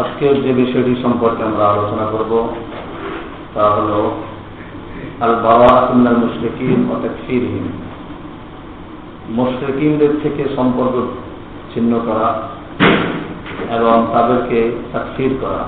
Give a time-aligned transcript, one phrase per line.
[0.00, 2.32] আজকের যে বিষয়টি সম্পর্কে আমরা আলোচনা করব,
[3.54, 3.92] তা হল
[5.20, 7.66] আল বাবা সুন্নাল মুশরিকিন ও তাকফিরহীন
[9.28, 10.94] মুশরিকিনদের থেকে সম্পর্ক
[11.74, 12.28] ছিন্ন করা
[13.76, 14.58] এবং তাদেরকে
[14.92, 15.62] তাকফির করা,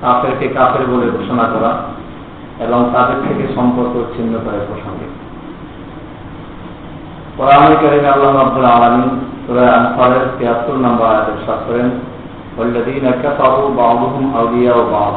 [0.00, 1.70] কাফেরকে কাফের বলে ঘোষণা করা
[2.60, 5.06] এবং তাদের থেকে সম্পর্ক ছিন্ন করার প্রসঙ্গে।
[7.82, 9.10] কারিমে আল্লাহ আব্দুল আলমিন
[9.46, 11.90] সুরায় আনফারের তিয়াত্তর নম্বর আয়াতের সাত করেন
[12.57, 15.15] والذين كفروا بعضهم أولياء بعض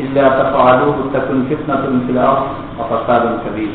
[0.00, 2.46] إلا تفعلوه تكن فتنة في الأرض
[2.78, 3.72] وفساد كبير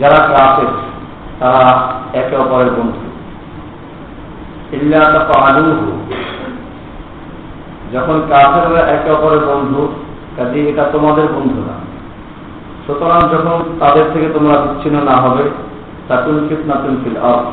[0.00, 0.70] যারা কাফের
[1.40, 1.64] তারা
[2.12, 3.02] একে অপরের বন্ধু
[4.72, 5.88] ইল্লা তাফআলুহু
[7.94, 9.82] যখন কাফেররা একে অপরের বন্ধু
[10.36, 11.76] কাজে এটা তোমাদের বন্ধু না
[12.84, 15.44] সুতরাং যখন তাদের থেকে তোমরা বিচ্ছিন্ন না হবে
[16.08, 17.46] তাকুন ফিতনাতুন ফিল আরদ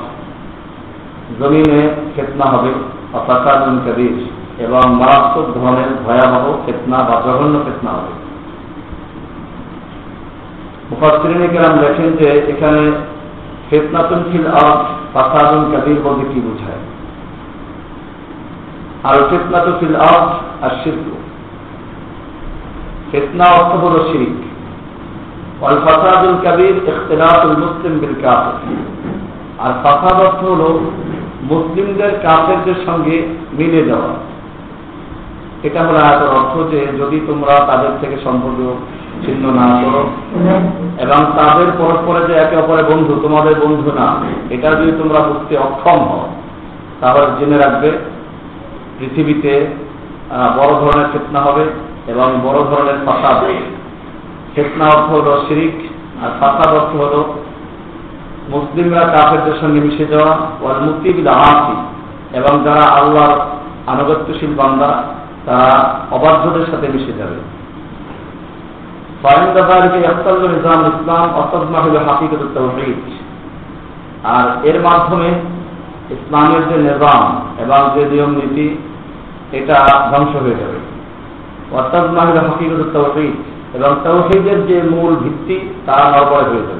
[1.39, 1.81] জমিনে
[2.15, 2.71] ফেতনা হবে
[3.13, 4.15] অফাকাদুন কবির
[4.59, 8.13] এবং মারাত্মক ধরনের ভয়াবহ ফেতনা বা জঘন্য ফেতনা হবে
[10.89, 12.81] মুফাসরিনেকেরাম লেখেন যে এখানে
[13.69, 14.81] ফেতনাতুন ফিল আরদ
[15.13, 16.81] ফাসাদুন কবির বলতে কি বোঝায়
[19.03, 20.29] আর ফেতনাতু ফিল আরদ
[20.63, 21.07] আর শিল্প
[23.11, 24.37] ফেতনা অর্থ হল শিরিক
[25.61, 28.55] والفساد الكبير اختلاف المسلم بالكافر
[29.59, 30.61] আর ফাসাদ অর্থ হল
[31.50, 33.16] মুসলিমদের কাফেরদের সঙ্গে
[33.58, 34.12] মিলে যাওয়া।
[35.66, 38.60] এটা হলো আয়াতের অর্থ যে যদি তোমরা তাদের থেকে সম্পর্ক
[39.24, 40.02] ছিন্ন না করো
[41.04, 44.08] এবং তাদের পরস্পরে যে একে অপরের বন্ধু, তোমাদের বন্ধু না,
[44.54, 46.26] এটা যদি তোমরা বুঝতে অক্ষম হও,
[47.00, 47.90] তাহলে জেনে রাখবে
[48.98, 49.52] পৃথিবীতে
[50.58, 51.64] বড় ধরনের ফেতনা হবে
[52.12, 53.60] এবং বড় ধরনের ফাসাদ হবে।
[54.54, 55.76] ফেতনা অর্থ হল শিরিক,
[56.22, 57.14] আর ফাসাদ অর্থ হল
[58.48, 61.76] মুসলিমরা কাফেরদের সঙ্গে মিশে যাওয়া, ওয়াল মুক্তিবিল আহাসি
[62.38, 63.34] এবং যারা আল্লাহর
[63.86, 64.90] আনুগত্যশীল বান্দা,
[65.46, 65.70] তারা
[66.10, 67.38] অবাধ্যদের সাথে মিশে যাবে।
[70.88, 72.98] ইসলাম অসদমা হল হাফিজত তৌহিদ
[74.24, 75.30] আর এর মাধ্যমে
[76.10, 77.22] ইসলামের যে নিজাম
[77.62, 78.66] এবং যে নিয়ম নীতি,
[79.52, 79.78] এটা
[80.10, 80.78] ধ্বংস হয়ে যাবে।
[81.72, 83.34] অসদমা হল হাফিজত তৌহিদ
[83.74, 85.56] এবং তৌহিদের যে মূল ভিত্তি
[85.86, 86.77] তা নবয় হয়ে যাবে।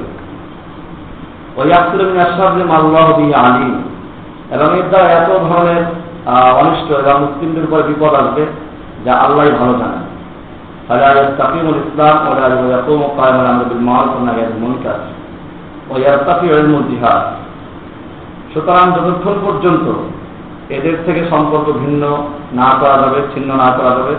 [3.35, 3.83] আলিম।
[4.51, 5.83] এবং এর দ্বারা এত ধরনের
[6.57, 8.47] অনিষ্ট এবং মুসলিমদের উপরে বিপদ আসবে
[9.05, 10.09] যা আল্লাহ ভালো জানেন।
[11.37, 12.17] তাকিমুল ইসলাম
[16.89, 17.21] জিহাদ।
[18.55, 19.93] সুতরাং যতক্ষণ পর্যন্ত
[20.73, 22.17] এদের থেকে সম্পর্ক ভিন্ন
[22.53, 24.15] না করা যাবে, ছিন্ন না করা যাবে,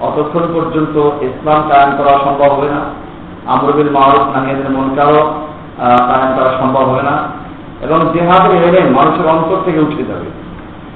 [0.00, 2.80] অতক্ষণ পর্যন্ত ইসলাম কায়ন করা সম্ভব হবে না।
[3.46, 5.45] আমরবিল মারুফ নাহিয়াদের মনকারও
[5.78, 7.16] কায়ন করা সম্ভব হবে না।
[7.82, 10.28] এবং জেহাদের এলে মানুষের অন্তর থেকে উঠে যাবে।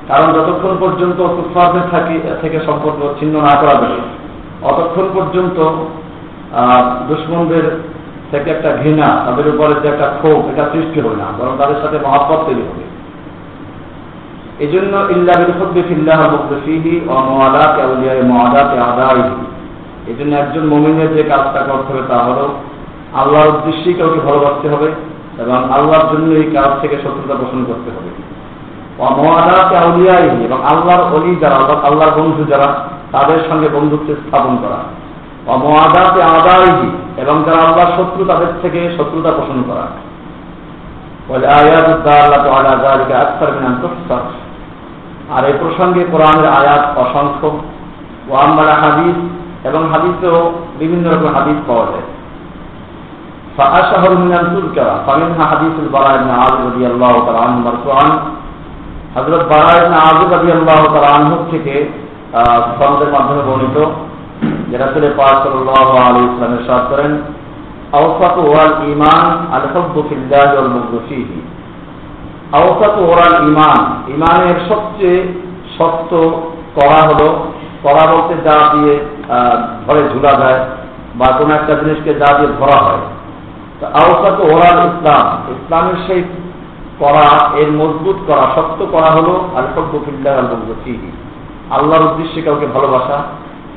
[0.08, 4.00] কারণ যতক্ষণ পর্যন্ত কুফারদের থাকি, থেকে সম্পর্ক ছিন্ন না করা যাবে,
[4.62, 5.58] অতক্ষণ পর্যন্ত
[7.08, 7.66] দুশ্মনদের
[8.30, 11.98] থেকে একটা ঘৃণা, তাদের উপরে যে একটা ক্ষোভ, এটা সৃষ্টি হবে না, বরং তাদের সাথে
[12.06, 12.84] মহাপত তৈরি হবে।
[14.58, 19.22] এই জন্য ইল্লা বিলফদ্দি ফিল্লাহ মুখফিহি ও মোয়াদাত আউলিয়ায় মোয়াদাত আদাই
[20.06, 22.48] এই জন্য একজন মমিনের যে কাজটা করতে হবে তা হলো
[23.14, 24.92] আল্লাহর উদ্দেশ্যেই কাউকে ভালোবাসতে হবে
[25.38, 28.10] এবং আল্লাহর জন্য এই কাজ থেকে শত্রুতা পোষণ করতে হবে।
[29.76, 32.74] আউলিয়াই এবং আল্লাহর অলি যারা অর্থাৎ আল্লাহর বন্ধু যারা,
[33.12, 34.78] তাদের সঙ্গে বন্ধুত্ব স্থাপন করা।
[35.46, 39.86] অমহাদাতে আদায়হি এবং যারা আল্লাহর শত্রু, তাদের থেকে শত্রুতা পোষণ করা।
[45.36, 47.58] আর এই প্রসঙ্গে কোরআনের আয়াত অসংখ্য।
[48.28, 49.14] ও আমরা হাদিস
[49.66, 52.19] এবং হাদিসেও বিভিন্ন রকম হাদিস পাওয়া যায়।
[53.57, 58.07] فأشهر من أن تذكر فمنها حديث البراء بن عازب رضي الله تعالى عنه مرفوعا
[59.15, 61.75] হযরত বারা ইবনে আযিব রাদিয়াল্লাহু তাআলা আনহু থেকে
[62.77, 63.77] সনদের মাধ্যমে বর্ণিত
[64.69, 67.11] যে রাসূল পাক সাল্লাল্লাহু আলাইহি ওয়াসাল্লাম ইরশাদ করেন
[67.93, 69.25] আওসাত ওয়াল ঈমান
[69.55, 71.39] আল হুব্বু ফিল্লাহি ওয়াল বুগদু ফীহি
[72.51, 73.81] আওসাত ওয়াল ঈমান
[74.13, 75.19] ঈমানের সবচেয়ে
[75.77, 76.11] শক্ত
[76.77, 77.27] করা হলো
[77.83, 78.93] করা বলতে যা দিয়ে
[79.85, 80.59] ধরে ঝুলা যায়
[81.19, 83.03] বা কোনো একটা জিনিসকে যা দিয়ে ধরা হয়
[83.82, 86.22] ওরাল ইসলাম। ইসলামের সেই
[86.98, 90.38] করা, এর মজবুত করা, শক্ত করা হলো আলফিল্লাহ
[91.70, 93.22] আল্লাহর উদ্দেশ্যে কাউকে ভালোবাসা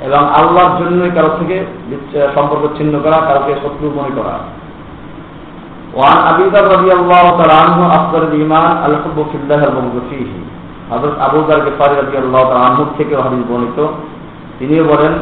[0.02, 1.66] এবং আল্লাহর জন্যই কারও থেকে
[2.36, 4.40] সম্পর্ক ছিন্ন করা, কাউকে শত্রু মনে করা।
[5.94, 9.66] ওয়ান আবিদার রবি আল্লাহ তালু আফসর ইমান আলহব ফিল্লাহ
[11.20, 13.88] আবুদার গেফারি রবি আল্লাহ থেকেও হাদিস বর্ণিত।
[14.60, 15.14] তিনিও বলেন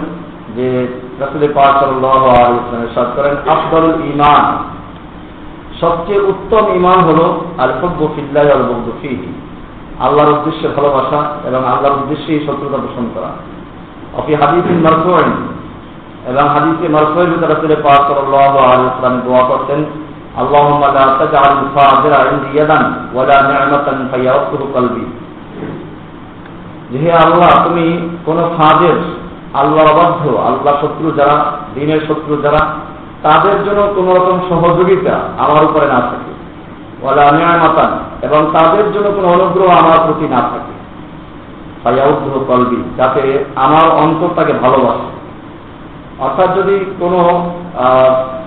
[0.55, 0.87] যে
[1.22, 4.44] রাসুল পাক সাল্লাহ আলিয়ামের সাদ করেন আফদল ইমান
[5.80, 7.20] সবচেয়ে উত্তম ইমান হল
[7.58, 9.30] আল হব্বু ফিল্লাহ আল বগদু ফিহি
[10.00, 13.30] আল্লাহর উদ্দেশ্যে ভালোবাসা এবং আল্লাহর উদ্দেশ্যেই শত্রুতা পোষণ করা
[14.16, 15.30] অফি হাদিসিন মারফুইন
[16.30, 19.80] এবং হাদিসে মারফুইন ভিতরে তুলে পাক সাল্লাল্লাহু আলাইহি ওয়াসাল্লাম দোয়া করতেন
[20.36, 22.80] اللهم لا تجعل الفاضل عندي يدا
[23.16, 25.06] ولا نعمة فيوقظ قلبي
[26.92, 27.86] যে আল্লাহ তুমি
[28.26, 28.96] কোন ফাঁদের
[29.53, 31.45] আল্লাহর অবাধ্য আল্লাহ শত্রু যারা,
[31.75, 32.61] দিনের শত্রু যারা,
[33.23, 36.31] তাদের জন্য কোন রকম সহযোগিতা আমার উপরে না থাকে।
[37.01, 40.73] বলে ওলা মাতান এবং তাদের জন্য কোন অনুগ্রহ আমার প্রতি না থাকে।
[41.83, 45.09] ফাইয়াউদ্র কলবি, যাতে আমার অন্তরটাকে ভালোবাসে।
[46.19, 47.19] অর্থাৎ যদি কোনো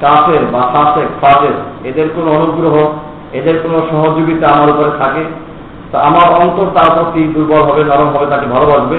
[0.00, 2.74] কাফের বা ফাসেক ফাদের এদের কোনো অনুগ্রহ,
[3.32, 5.24] এদের কোনো সহযোগিতা আমার উপরে থাকে,
[5.92, 8.98] তা আমার অন্তর তার প্রতি দুর্বল হবে, নরম হবে, তাকে ভালোবাসবে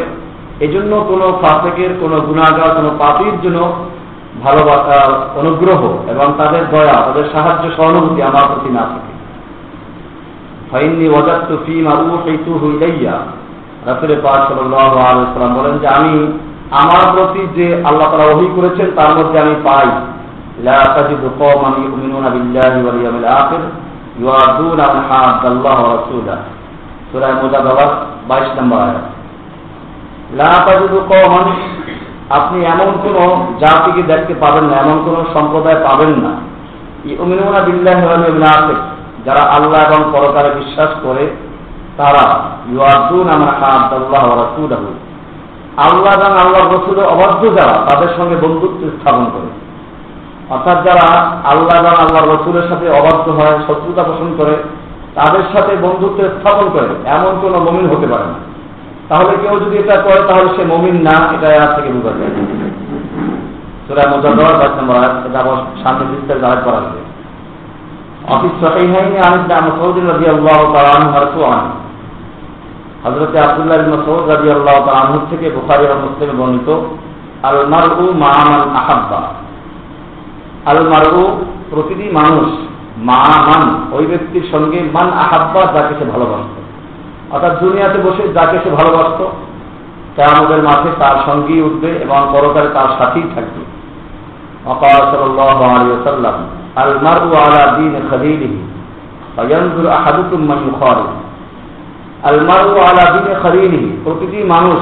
[0.60, 3.74] এই জন্য কোনো ফাসেকের, কোনো গুণাগার কোনো পাপির জন্য
[4.44, 9.16] ভালোবাসা অনুগ্রহ এবং তাদের দয়া, তাদের সাহায্য, সহানুভূতি আমার প্রতি না থাকে।
[13.86, 16.40] সাল্লাল্লাহু আলাইহি ওয়াসাল্লাম বলেন যে, আমি
[16.72, 19.86] আমার প্রতি যে আল্লাহ তাআলা ওহী করেছেন, তার মধ্যে আমি পাই।
[28.30, 29.15] 22 নম্বর আয়াত।
[32.30, 33.18] আপনি এমন কোন
[33.60, 36.32] জাতিকে দেখতে পাবেন না, এমন কোন সম্প্রদায় পাবেন না।
[37.10, 38.76] ওয়াল
[39.26, 41.36] যারা আল্লাহ এবং পরকালে বিশ্বাস করে,
[41.98, 42.40] তারা
[42.72, 44.24] ইউআদুন আমরা আল্লাহ
[45.78, 49.50] আল্লাহ এবং আল্লাহর রসুল অবাধ্য যারা, তাদের সঙ্গে বন্ধুত্ব স্থাপন করে।
[50.50, 54.56] অর্থাৎ যারা আল্লাহ এবং আল্লাহর রসুলের সাথে অবাধ্য হয়, শত্রুতা পোষণ করে,
[55.16, 58.45] তাদের সাথে বন্ধুত্ব স্থাপন করে, এমন কোন মমিন হতে পারে না।
[59.10, 62.34] তাহলে কেউ যদি এটা করে, তাহলে সে মমিন না, এটা এর থেকে বোঝা যায়
[63.86, 64.96] সুরা মুজাদ্দার পাঁচ নম্বর
[65.28, 67.02] এটা আবার সামনে বিস্তারিত আয়াত করা হবে
[68.34, 71.66] অফিস সহিহাইন আনিস মাসউদ রাদিয়াল্লাহু তাআলা আনহু মারফুআন।
[73.04, 76.70] হযরত আব্দুল্লাহ ইবনে মাসউদ রাদিয়াল্লাহু তাআলা আনহু থেকে বুখারী এবং মুসলিমে বর্ণিত
[77.48, 79.22] আল মারউ মা'মান আহাব্বা।
[80.72, 81.24] আল মারউ
[81.70, 82.48] প্রতিটি মানুষ
[83.10, 83.64] মা মান
[83.96, 86.55] ওই ব্যক্তির সঙ্গে মান আহাব্বা যাকে সে ভালোবাসত
[87.32, 89.26] অর্থাৎ দুনিয়াতে বসে যাকে সে ভালোবাসত
[90.16, 93.66] তা আমাদের মাঠে তার সঙ্গেই উঠবে এবং পরকালে তার সাথেই থাকবে।
[94.66, 98.58] সাল্লাল্লাহু আল আলা ইউখালিল
[99.38, 99.70] আল
[104.04, 104.80] প্রতিটি মানুষ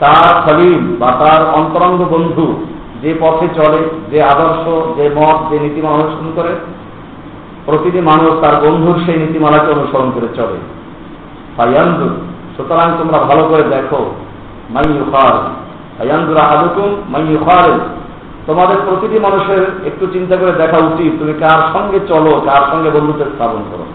[0.00, 2.66] তার খলিল বা তার অন্তরঙ্গ বন্ধু
[3.02, 6.48] যে পথে চলে, যে আদর্শ, যে মত, যে নীতিমালা অনুসরণ করে,
[7.66, 10.79] প্রতিটি মানুষ তার বন্ধুর সেই নীতিমালাকে অনুসরণ করে চলে।
[11.59, 12.13] ফায়ানজুর
[12.55, 14.01] সুতরাং তোমরা ভালো করে দেখো
[14.69, 15.35] মাই ইউখাল
[15.97, 17.79] ফায়ানজুর আহাদুকুম মাই ইউখালিল
[18.47, 23.23] তোমাদের প্রতিটি মানুষের একটু চিন্তা করে দেখা উচিত তুমি কার সঙ্গে চলো কার সঙ্গে বন্ধুত্ব
[23.33, 23.87] স্থাপন করো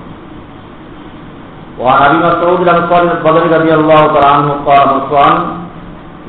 [1.78, 5.32] وعن ابي مسعود الانصاري البدري رضي الله تعالى عنه قال مرفوعا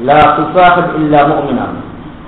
[0.02, 1.68] لا تصاحب الا مؤمنا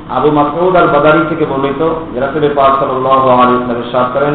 [0.09, 1.81] আবু মাসউদ আল বাদারি থেকে বর্ণিত
[2.11, 4.33] যে রাসূল পাক সাল্লাল্লাহু আলাইহি ওয়াসাল্লাম ইরশাদ করেন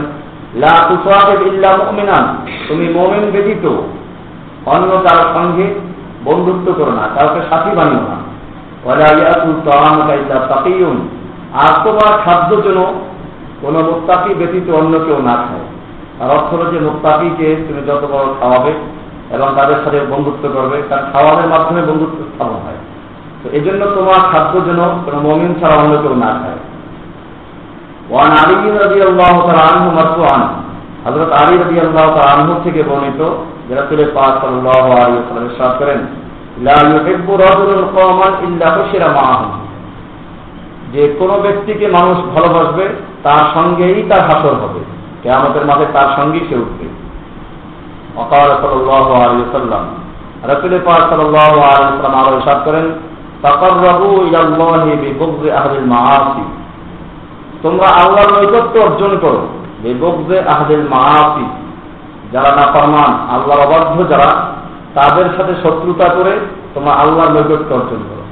[0.54, 2.24] লা তুসাহিব ইল্লা মুমিনান
[2.68, 3.64] তুমি মুমিন ব্যতীত
[4.65, 5.65] অন্য কার সঙ্গে
[6.25, 8.17] বন্ধুত্ব করো না, কাউকে সাথী বানিও না।
[11.53, 12.79] আর তোমার খাদ্য যেন
[13.61, 15.65] কোন মুক্তাকি ব্যতীত অন্য কেউ না খায়।
[16.19, 18.73] তার অর্থ হলো যে মুক্তাকিকে তুমি যত বড় খাওয়াবে
[19.31, 22.79] এবং তাদের সাথে বন্ধুত্ব করবে, তার খাওয়ানোর মাধ্যমে বন্ধুত্ব স্থাপন হয়।
[23.43, 26.59] তো এই জন্য তোমার খাদ্য যেন কোন মমিন ছাড়া অন্য কেউ না খায়।
[28.09, 30.41] ওয়ান আলী রবি আল্লাহ আনহু মারফুআন।
[31.05, 33.21] হযরত আলী রবি আল্লাহ আনহু থেকে বর্ণিত
[33.69, 34.43] রাসূল পাক
[35.41, 35.99] ইরশাদ করেন
[40.93, 42.89] যে কোনো ব্যক্তিকে মানুষ ভালোবাসবে,
[43.23, 44.79] তার সঙ্গেই তার হাসর হবে।
[45.23, 46.87] কেয়ামতের মাঠে তার সঙ্গেই সে উঠবে।
[48.15, 49.85] ওয়াসাল্লাম
[50.85, 51.13] পাক
[52.15, 52.91] আরও ইরশাদ করেন
[57.63, 59.47] তোমরা আল্লাহর নৈকট্য অর্জন করো,
[59.83, 61.62] বিবগযি আহলিল মাআসি।
[62.33, 64.29] যারা নাফরমান, আল্লাহর অবাধ্য যারা,
[64.95, 66.39] তাদের সাথে শত্রুতা করে
[66.73, 68.23] তোমরা আল্লাহর নৈকট্য অর্জন করো।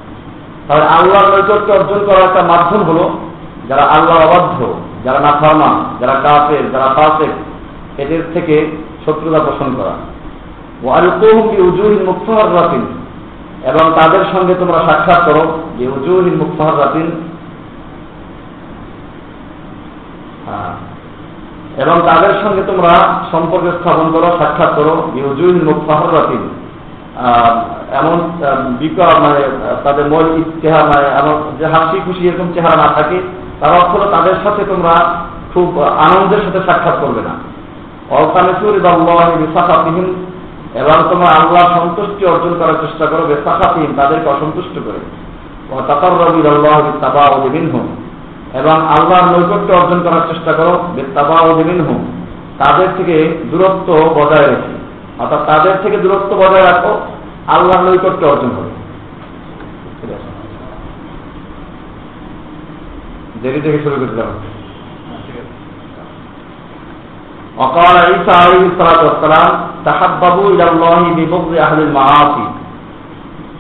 [0.68, 3.10] তাহলে আল্লাহর নৈকট্য অর্জন করার একটা মাধ্যম হলো
[3.70, 7.30] যারা আল্লাহ অবাধ্য, যারা নাফরমান, যারা কাফের, যারা ফাসেক,
[7.98, 9.94] এদের থেকে শত্রুতা পোষণ করা।
[10.84, 12.84] ওয়ালকুহুম বিউজুহিল মুক্তাহারাতিন
[13.64, 15.44] এবং তাদের সঙ্গে তোমরা সাক্ষাৎ করো
[15.78, 17.12] যে উজুহিল মুক্তাহারাতিন
[21.78, 22.94] এবং তাদের সঙ্গে তোমরা
[23.32, 26.44] সম্পর্ক স্থাপন করো, সাক্ষাৎ করো। ইউজুহিল মুক্তাহারাতিন
[27.92, 28.18] এমন
[28.80, 29.42] বিকার মানে
[29.84, 30.26] তাদের মন
[30.62, 33.18] চেহারা মানে এমন যে হাসি খুশি এরকম চেহারা না থাকে,
[33.60, 34.94] তার অর্থ তাদের সাথে তোমরা
[35.54, 37.34] খুব আনন্দের সাথে সাক্ষাৎ করবে না।
[38.18, 38.76] অল্পানেসুর
[39.42, 40.08] বিসাফাতিহীন
[40.76, 45.02] এবং তোমরা আল্লাহ সন্তুষ্টি অর্জন করার চেষ্টা করো বেসাফাতিম তাদেরকে অসন্তুষ্ট করে।
[45.88, 47.38] তাতার রবি আল্লাহ তাবা ও
[48.53, 51.51] এবং আল্লাহর নৈকট্য অর্জন করার চেষ্টা করো বেতাবা ও
[51.89, 52.03] হুম
[52.59, 53.17] তাদের থেকে
[53.51, 54.73] দূরত্ব বজায় রেখে
[55.19, 56.93] অর্থাৎ তাদের থেকে দূরত্ব বজায় রাখো
[57.47, 58.73] আল্লাহর নৈকট্য অর্জন হবে
[63.43, 64.39] দেরি থেকে শুরু করতে হবে
[67.57, 69.53] وقال عيسى عليه الصلاة والسلام
[69.85, 72.47] تحببوا إلى الله ببغض أهل المعاصي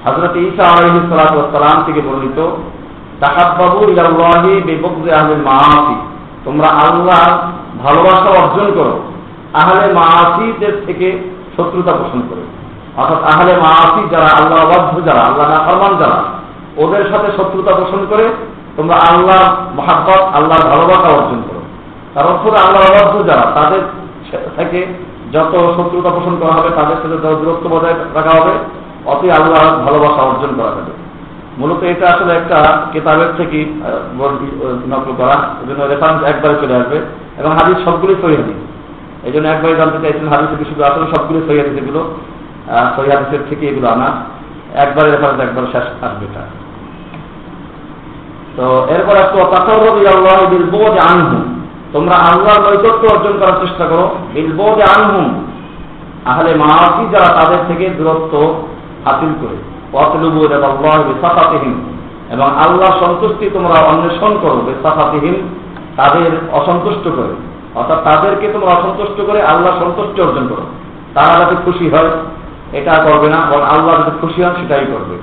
[0.04, 2.38] হজরত ঈসা আলহ সালাতাম থেকে বর্ণিত
[3.21, 5.95] তাহাব্বাবু ইলাল্লাহি বিবগদি আহলিল মাআসি।
[6.45, 7.23] তোমরা আল্লাহ
[7.83, 8.95] ভালোবাসা অর্জন করো,
[9.53, 11.07] আহলে মাআসিদের থেকে
[11.57, 12.43] শত্রুতা পোষণ করে।
[12.97, 16.19] অর্থাৎ আহলে মাআসি যারা আল্লাহ অবাধ্য যারা, আল্লাহ নাফরমান যারা,
[16.77, 18.25] ওদের সাথে শত্রুতা পোষণ করে
[18.77, 19.41] তোমরা আল্লাহ
[19.75, 21.61] মহাব্বত, আল্লাহর ভালোবাসা অর্জন করো।
[22.13, 23.81] তার অর্থ আল্লাহ অবাধ্য যারা, তাদের
[24.57, 24.79] থেকে
[25.33, 28.53] যত শত্রুতা পোষণ করা হবে, তাদের সাথে দূরত্ব বজায় রাখা হবে
[29.05, 31.00] অতি আল্লাহ ভালোবাসা অর্জন করা যাবে।
[31.57, 33.65] মূলত এটা আসলে একটা কেতাবের থেকে
[34.89, 36.97] নকল করা। এই জন্য রেফারেন্স একবারে চলে আসবে।
[37.37, 38.37] এবং হাদিস সবগুলি সহি
[39.23, 42.13] এই জন্য একবারে জানতে চাইছেন হাদিস থেকে শুধু আসলে সবগুলি সহি হাদিস এগুলো।
[43.49, 44.07] থেকে এগুলো আনা।
[44.73, 46.41] একবারে রেফারেন্স একবার শেষ আসবে এটা।
[48.57, 49.37] তো এরপর একটু
[50.49, 51.37] বিলবোধ আনহু।
[51.93, 55.45] তোমরা আল্লাহর নৈকট্য অর্জন করার চেষ্টা করো। বিলবোধ আনহুম।
[56.25, 58.67] আহলে মাহাসি যারা তাদের থেকে দূরত্ব
[59.05, 59.70] হাসিল করে।
[62.32, 65.36] এবং আল্লাহ সন্তুষ্টি তোমরা অন্বেষণ করো বেসাফাতিহীন
[65.96, 67.34] তাদের অসন্তুষ্ট করে
[67.74, 70.64] অর্থাৎ তাদেরকে তোমরা অসন্তুষ্ট করে আল্লাহ সন্তুষ্টি অর্জন করো
[71.14, 72.10] তারা যাতে খুশি হয়
[72.72, 75.16] এটা করবে না বরং আল্লাহ যাতে খুশি হন সেটাই করবে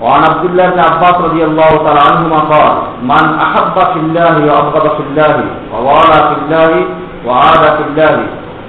[0.00, 4.86] وعن عبد الله بن عباس رضي الله تعالى عنهما قال من أحب في الله وأبغض
[4.96, 5.36] في الله
[5.72, 6.72] ووالى في الله
[7.26, 8.16] وعاد في الله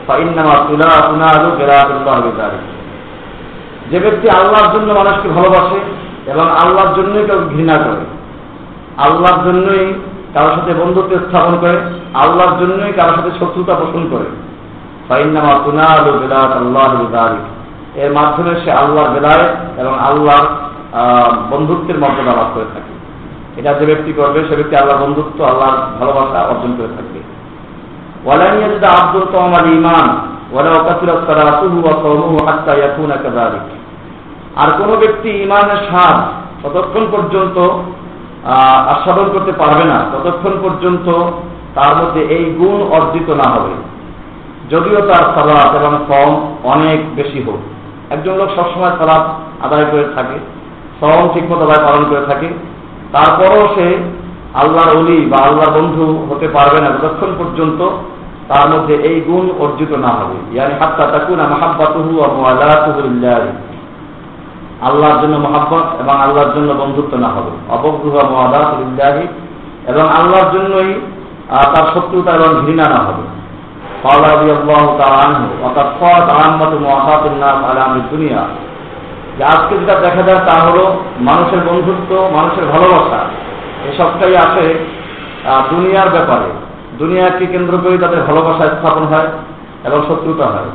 [0.07, 2.70] فإنما تنال جلال الله بذلك
[3.92, 5.78] যে ব্যক্তি আল্লাহর জন্য মানুষকে ভালোবাসে
[6.30, 8.04] এবং আল্লাহর জন্যই কেউ ঘৃণা করে,
[9.06, 9.84] আল্লাহর জন্যই
[10.34, 11.76] কারোর সাথে বন্ধুত্ব স্থাপন করে,
[12.14, 14.28] আল্লাহর জন্যই কারোর সাথে শত্রুতা পোষণ করে।
[16.58, 16.90] আল্লাহ
[17.94, 19.46] এর মাধ্যমে সে আল্লাহর বেলায়
[19.78, 20.46] এবং আল্লাহর
[21.50, 22.92] বন্ধুত্বের মর্যাদা লাভ করে থাকে।
[23.56, 27.20] এটা যে ব্যক্তি করবে, সে ব্যক্তি আল্লাহ বন্ধুত্ব, আল্লাহর ভালোবাসা অর্জন করে থাকবে।
[28.24, 30.06] ওয়ালাইয়াজদা আব্দুল তোমার ইমান
[30.52, 33.81] ওয়ালা কাসিরাত সালাতুহু ওয়া সাওমুহু হাত্তা ইয়াকুনা কাযালিক।
[34.60, 36.16] আর কোন ব্যক্তি ইমানের স্বাদ
[36.62, 37.56] ততক্ষণ পর্যন্ত
[38.92, 41.06] আস্বাদন করতে পারবে না, ততক্ষণ পর্যন্ত
[41.76, 43.74] তার মধ্যে এই গুণ অর্জিত না হবে।
[44.72, 46.30] যদিও তার সালাত এবং ফম
[46.72, 47.60] অনেক বেশি হোক।
[48.14, 49.24] একজন লোক সবসময় সালাত
[49.64, 50.36] আদায় করে থাকে
[51.00, 52.48] ফম ঠিকমতো আদায় পালন করে থাকে।
[53.14, 53.86] তারপরও সে
[54.62, 57.80] আল্লাহর অলি বা আল্লাহর বন্ধু হতে পারবে না, যতক্ষণ পর্যন্ত
[58.50, 63.40] তার মধ্যে এই গুণ অর্জিত না হবে। ইয়ানি হাত্তা তাকুনা মাহাব্বাতুহু মুআলাতুহু লিল্লাহ।
[64.82, 69.26] আল্লাহর জন্য মহাব্বত এবং আল্লাহর জন্য বন্ধুত্ব না হবে। অবগ্রহ মহাদাহি
[69.86, 71.00] এবং আল্লাহর জন্যই
[71.50, 73.32] তার শত্রুতা এবং ঘৃণা না হবে।
[79.44, 83.18] আজকে যেটা দেখা যায় তা হলো মানুষের বন্ধুত্ব, মানুষের ভালোবাসা।
[83.88, 84.86] এসবটাই আসে
[85.70, 86.50] দুনিয়ার ব্যাপারে।
[86.98, 89.28] দুনিয়াকে কেন্দ্র করে তাদের ভালোবাসা স্থাপন হয়
[89.84, 90.70] এবং শত্রুতা হয়।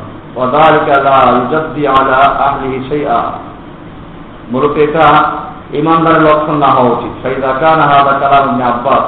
[4.52, 5.32] মূলত এটা
[5.74, 9.04] ইমানদারের লক্ষণ না হওয়া উচিত। সাইদা কান হাদা কালাম ইবনে আব্বাস।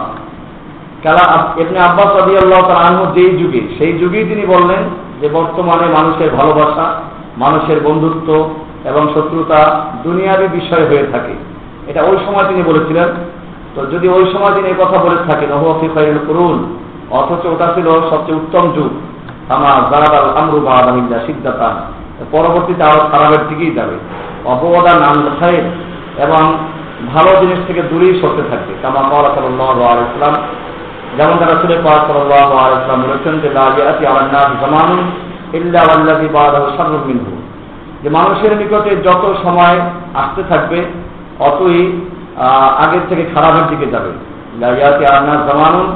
[1.04, 4.84] কালা ইবনে আব্বাস রাদিয়াল্লাহু তাআলা আনহু যেই যুগে, সেই যুগেই তিনি বললেন
[5.22, 7.02] যে বর্তমানে মানুষের ভালোবাসা,
[7.38, 8.50] মানুষের বন্ধুত্ব
[8.86, 11.34] এবং শত্রুতা দুনিয়াবি বিষয় হয়ে থাকে।
[11.88, 13.08] এটা ওই সময় তিনি বলেছিলেন।
[13.76, 16.76] তো যদি ওই সময় তিনি কথা বলে থাকেন ওহফি ফাইল করুন,
[17.12, 18.90] অথচ ওটা ছিল সবচেয়ে উত্তম যুগ।
[19.50, 21.76] আমার জারাদ আমরু বাহাদা সিদ্ধাতা
[22.32, 23.96] পরবর্তীতে আরও খারাপের দিকেই যাবে।
[24.46, 25.66] অপবাদান আনসাইড
[26.26, 26.44] এবং
[27.14, 30.34] ভালো জিনিস থেকে দূরেই সরতে থাকবে কামা কওয়া সাল্লাম
[31.18, 35.02] যেমন তারা সুরে পাওয়া সাল্লাম বলেছেন যে লাজিয়াতি আলান্না জামানুন
[35.54, 37.34] ইল্লা আল্লাহি বাদাহু শাররুম মিনহু।
[38.04, 39.78] যে মানুষের নিকটে যত সময়
[40.14, 40.80] আসতে থাকবে,
[41.40, 41.80] অতই
[42.84, 44.12] আগের থেকে খারাপের দিকে যাবে।
[44.60, 45.88] লাজিয়াতি আলান্না জামানুন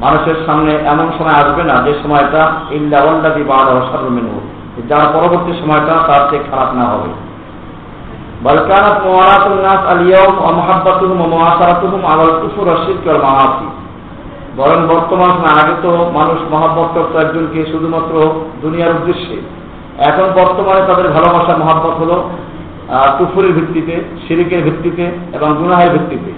[0.00, 4.40] মানুষের সামনে এমন সময় আসবে না যে সময়টা ইল্লা আল্লাহি বাদাহু মিনহু।
[4.88, 7.10] যার পরবর্তী সময়টা তার চেয়ে খারাপ না হবে।
[8.42, 12.00] বলকানাত মোয়ারাতুল নাস আলিয়াউম অমহাব্বাতুহুম মোয়াসারাতুহুম
[12.42, 13.68] কুফুর ওয়াল মাআসি।
[14.56, 18.14] বরং বর্তমান আগে তো মানুষ মহাব্বত করত একজনকে শুধুমাত্র
[18.62, 19.36] দুনিয়ার উদ্দেশ্যে।
[20.08, 22.16] এখন বর্তমানে তাদের ভালোবাসা, মহাব্বত হলো
[23.18, 23.94] কুফুরের ভিত্তিতে,
[24.28, 26.30] শিরিকের ভিত্তিতে এবং গুনাহের ভিত্তিতে।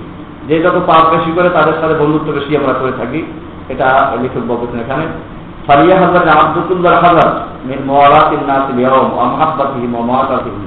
[0.48, 3.20] যে যত পাপ বেশি করে তাদের সাথে বন্ধুত্ব বেশি আমরা করে থাকি।
[3.68, 3.88] এটা
[4.22, 5.06] লিখক বলছেন এখানে।
[5.69, 7.29] فليحذر عبد كل الحذر
[7.65, 10.57] من موالات الناس اليوم ومحبتهم ومواتهم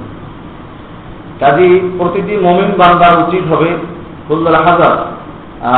[1.41, 3.69] কাজী প্রতিটি মমিন বান্দার উচিত হবে
[4.27, 4.93] কুল্লাল হাজার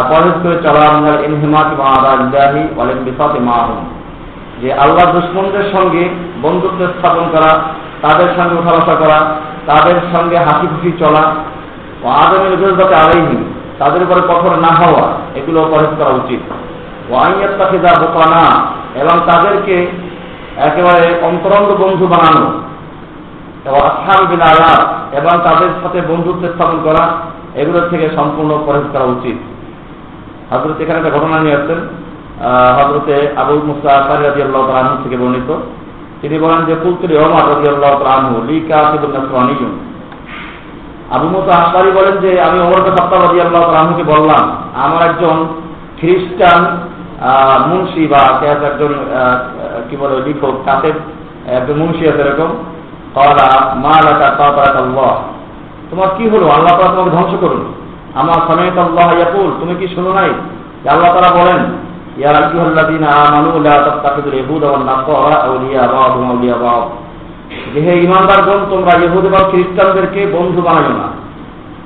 [0.10, 3.80] পরহেজ করে চলা আমাদের ইনহিমাত মাহি ওয়ালেন বিফাতে মাহুম
[4.62, 6.04] যে আল্লাহ দুশ্মনদের সঙ্গে
[6.42, 7.52] বন্ধুত্ব স্থাপন করা
[8.02, 9.20] তাদের সঙ্গে উঠা করা
[9.66, 11.24] তাদের সঙ্গে হাসি খুশি চলা
[12.04, 13.42] ও আদমের বিরোধতে আড়াইহীন
[13.80, 15.06] তাদের উপরে কঠোর না হওয়া
[15.36, 16.42] এগুলো পরহেজ করা উচিত
[17.10, 18.44] ও আইয়াত্তাফিদা বোকানা
[18.97, 19.87] এবং তাদেরকে
[20.57, 22.47] একেবারে অন্তরঙ্গ বন্ধু বানানো
[23.65, 24.87] এবং আসাম বিন আয়াত
[25.17, 27.05] এবং তাদের সাথে বন্ধুত্ব স্থাপন করা
[27.55, 29.37] এগুলোর থেকে সম্পূর্ণ পরহেজ করা উচিত।
[30.53, 31.81] হজরত এখানে একটা ঘটনা নিয়ে আসছেন।
[32.77, 33.93] হজরতে আবু মুসা
[35.03, 35.51] থেকে বর্ণিত।
[36.23, 39.17] তিনি বলেন যে, কুলতুলি ওমর রাজি আল্লাহ তালু লি কাসিবুল
[41.11, 43.63] আবু মুসা আকারি বলেন যে, আমি ওমরকে সপ্তাহ রাজি আল্লাহ
[44.07, 45.47] বললাম, আমার একজন
[46.01, 46.63] খ্রিস্টান
[47.69, 48.93] মুন্সি বা একজন
[49.89, 50.97] কি বলে, লিখক কাতের
[51.57, 52.51] একজন মুন্সি আছে এরকম।
[55.91, 56.47] তোমার কি হলো?
[56.57, 57.63] আল্লাহ তালা তোমাকে ধ্বংস করুন।
[58.21, 60.31] আমার সমেত আল্লাহ ইয়াকুল, তুমি কি শুনো নাই?
[60.93, 61.61] আল্লাহ তারা বলেন,
[62.21, 64.67] ইয়া আইয়ুহাল্লাযীনা আমানু লা তাত্তাখিযুল ইয়াহুদা
[65.47, 66.89] আউলিয়া বা'দুহুম আউলিয়া বা'দ
[67.73, 71.07] যে হে ঈমানদারগণ, তোমরা ইহুদ এবং খ্রিস্টানদেরকে বন্ধু বানাইও না।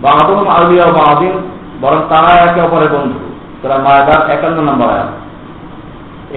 [0.05, 1.35] বা'দুহুম আউলিয়া বা'দিন,
[1.83, 3.19] বরং তারা একে অপরের বন্ধু।
[3.63, 5.11] তারা মায়দার একান্ন নম্বর আয়াত।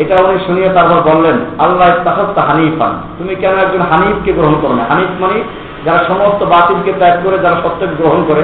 [0.01, 4.83] এটা উনি শুনিয়ে তারপর বললেন, আল্লাহ তাহত্তা হানিফান। তুমি কেন একজন হানিফকে গ্রহণ করো না?
[4.89, 5.37] হানিফ মানে
[5.85, 8.43] যারা সমস্ত বাতিলকে ত্যাগ করে, যারা সত্যকে গ্রহণ করে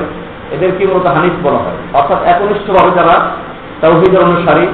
[0.52, 3.16] এদের কি মূলত হানিফ বলা হয়। অর্থাৎ একনিষ্ঠভাবে যারা
[3.82, 4.66] তৌহিদের অনুসারী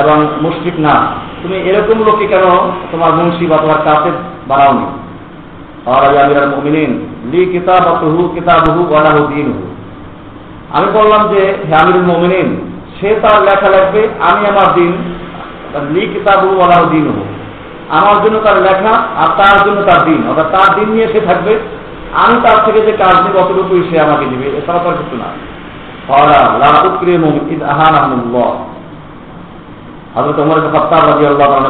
[0.00, 0.94] এবং মুশরিক না,
[1.42, 2.44] তুমি এরকম লোককে কেন
[2.92, 4.10] তোমার মুন্সি বা তোমার কাছে
[4.48, 4.86] বানাওনি?
[10.76, 12.48] আমি বললাম যে, হে আমিরুল মুমিনিন
[13.00, 14.92] সে তার লেখা লাগবে, আমি আমার দিন
[15.94, 17.22] লি কিতাবহু ওয়ালাহু দিনহু
[17.88, 21.52] আমার জন্য তার লেখা আর তার জন্য তার দিন, অর্থাৎ তার দিন নিয়ে সে থাকবে,
[22.12, 25.28] আমি তার থেকে যে কাজ নিব অতটুকুই সে আমাকে দিবে এছাড়া তার কিছু না।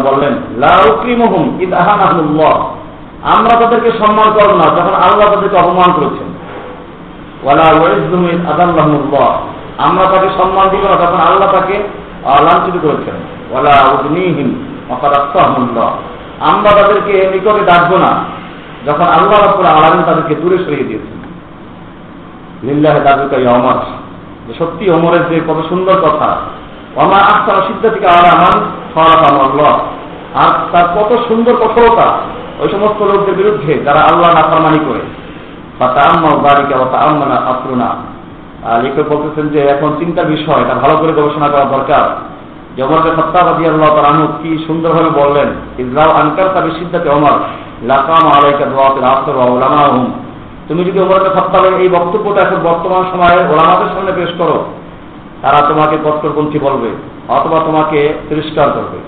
[0.08, 0.34] বললেন
[3.34, 6.28] আমরা তাদেরকে সম্মান করব না, যখন আল্লাহ তাদেরকে অপমান করেছেন।
[9.84, 11.76] আমরা তাকে সম্মান দিব না, তখন আল্লাহ তাকে
[12.46, 13.16] লাঞ্ছিত করেছেন।
[13.50, 14.48] ওয়ালা উদনিহিম
[14.94, 15.88] অকাদাত্তাহমুল্লাহ
[16.50, 18.10] আমরা তাদেরকে নিকটে ডাকবো না,
[18.86, 21.18] যখন আল্লাহ রব্বুল আলমিন তাদেরকে দূরে সরিয়ে দিয়েছেন।
[22.66, 23.78] লিল্লাহ দাদুকা অমর
[24.46, 26.28] যে সত্যি অমরের যে কত সুন্দর কথা।
[27.02, 28.56] অমা আস্তার সিদ্ধ থেকে আলামান
[29.46, 29.74] আল্লাহ।
[30.42, 32.08] আর তার কত সুন্দর কঠোরতা,
[32.60, 35.02] ওই সমস্ত লোকদের বিরুদ্ধে যারা আল্লাহ নাফরমানি করে।
[35.78, 37.24] বা তা আম্মা বাড়িকে বা তা আম্মা
[37.82, 37.88] না
[38.82, 42.04] লেখক বলতেছেন যে এখন চিন্তার বিষয়, এটা ভালো করে গবেষণা করা দরকার।
[42.76, 45.48] জবরকে সত্তাবাদী আল্লাহ তালু কি সুন্দরভাবে বললেন
[45.78, 47.36] ইসলাম আনকার তাবে সিদ্ধাতে অমর
[47.82, 50.12] লাকাম আলাইকা দোয়াতের আসর ওলামাহুম
[50.68, 54.64] তুমি যদি ওমরকে সত্তাবের এই বক্তব্যটা এখন বর্তমান সময়ে ওলামাদের সামনে পেশ করো,
[55.42, 56.88] তারা তোমাকে কট্টরপন্থী বলবে,
[57.28, 58.98] অথবা তোমাকে তিরস্কার করবে।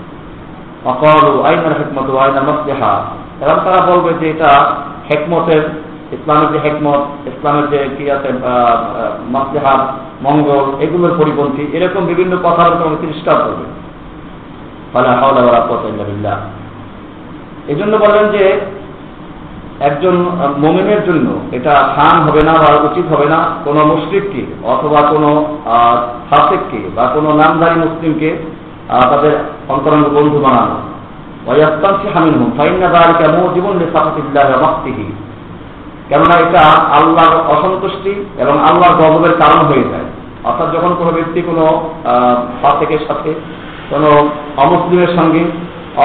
[0.85, 2.93] অকলু আইনার হেকমত আইনার মসলেহা?
[3.41, 4.65] এবং তারা বলবে যে এটা
[5.09, 5.61] হেকমতের
[6.15, 8.29] ইসলামের যে হেকমত, ইসলামের যে কি আছে
[9.35, 9.81] মসলেহাত
[10.25, 13.65] মঙ্গল, এগুলোর পরিপন্থী, এরকম বিভিন্ন কথা তোমাকে তিরস্কার করবে।
[14.93, 16.33] ফলে হাওলা বলা
[17.71, 18.43] এই জন্য বললেন যে,
[19.87, 20.15] একজন
[20.63, 24.41] মোমেনের জন্য এটা খান হবে না বা উচিত হবে না কোন মুসলিমকে
[24.71, 25.23] অথবা কোন
[26.29, 28.29] ফাসেককে বা কোন নামধারী মুসলিমকে
[29.11, 29.33] তাদের
[29.73, 30.77] অন্তরঙ্গ বন্ধু বানানো।
[32.13, 35.05] হামিন হুম ফাইন্না দারিকা মো জীবন লেসাফাতিল্লাহ মাক্তিহি।
[36.09, 36.63] কেননা এটা
[36.97, 40.07] আল্লাহর অসন্তুষ্টি এবং আল্লাহর গজবের কারণ হয়ে যায়।
[40.47, 41.65] অর্থাৎ যখন কোনো ব্যক্তি কোনো
[42.61, 43.31] ফাসেকের সাথে,
[43.91, 44.09] কোনো
[44.63, 45.41] অমুসলিমের সঙ্গে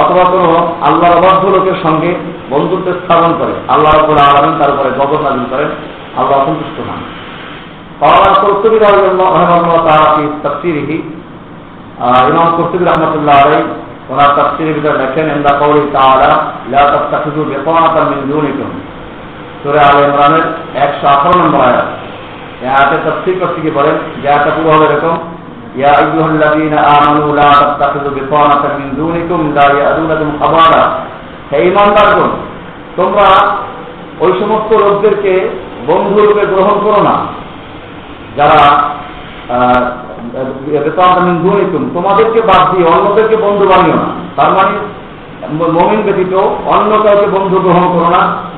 [0.01, 0.49] অথবা কোনো
[0.87, 2.11] আল্লাহ অবাধ্য লোকের সঙ্গে
[2.51, 5.69] বন্ধুত্ব স্থাপন করে, আল্লাহ রব্বুল আলমিন তার উপরে গজব নাজিল করেন,
[6.19, 7.01] আল্লাহ অসন্তুষ্ট হন।
[8.01, 8.77] পাওয়ার কর্তবী
[10.43, 10.97] তাফসিরিহি
[12.29, 13.61] ইমাম কর্তবী রহমতুল্লাহ আলাই
[14.11, 16.31] ওনার তাফসিরের ভিতরে লেখেন এন্দা কৌরি তাআলা,
[16.73, 18.69] লা তাত্তাখিযু বিতানাতাম মিন দুনিকুম।
[19.64, 20.44] সূরা আলে ইমরানের
[20.76, 21.88] 118 নম্বর আয়াত
[22.62, 25.16] এই আয়াতে তাফসীর করতে গিয়ে বলেন যে আয়াতটা পুরো হবে এরকম
[25.74, 30.84] يا أيها الذين آمنوا لا تتخذوا بطانة من دونكم لا يأذونكم خبالا
[31.50, 32.30] হে ইমানদারগণ
[32.96, 33.28] তোমরা
[34.20, 35.32] ওই সমস্ত লোকদেরকে
[35.86, 37.14] বন্ধু রূপে গ্রহণ করো না
[38.36, 38.60] যারা
[41.94, 44.74] তোমাদেরকে বাদ দিয়ে অন্যদেরকে বন্ধু বানিও না তার মানে
[45.74, 46.34] মমিন ব্যতীত
[46.66, 48.53] অন্য কাউকে বন্ধু গ্রহণ করো না লাইয়ারুনা তুমি খাবারা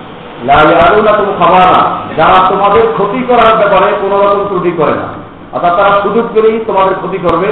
[2.17, 5.07] যারা তোমাদের ক্ষতি করার ব্যাপারে কোন রকম ত্রুটি করে না।
[5.53, 7.47] অর্থাৎ তারা সুযোগ পেলেই তোমাদের ক্ষতি করবে।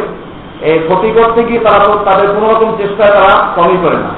[0.61, 4.09] এই ক্ষতি করতে গিয়ে তারা তাদের কোন রকম চেষ্টায় তারা কমই করে না।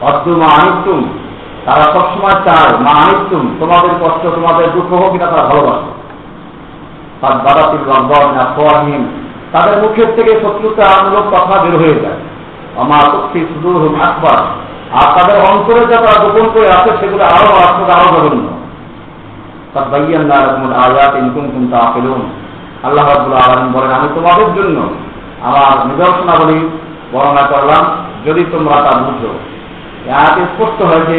[0.00, 1.18] অদ্দু মা আনিতুম
[1.66, 5.90] তারা সবসময় চায়, মা আনিতুম তোমাদের কষ্ট, তোমাদের দুঃখ হোক এটা তারা ভালোবাসে।
[7.20, 9.08] তার বাদাতির রব্বাহিম
[9.52, 12.20] তাদের মুখের থেকে শত্রুতামূলক কথা বের হয়ে যায়।
[12.76, 14.38] আমার পক্ষে সুদূর হোক আকবার
[14.92, 18.48] আর তাদের অন্তরে যা তারা গোপন করে আছে, সেগুলো আরও মারাত্মক আরও জঘন্য।
[19.74, 22.22] তার বাইয়ান না রকম আয়াত ইনকুম কিন্তু আপেলুন
[22.82, 24.78] আল্লাহ রাবুল আলম বলেন, আমি তোমাদের জন্য
[25.42, 26.68] আমার নিদর্শনাবলী
[27.12, 27.82] বর্ণনা করলাম,
[28.26, 29.32] যদি তোমরা তা বুঝো।
[30.18, 31.18] আয়াতে স্পষ্ট হয়েছে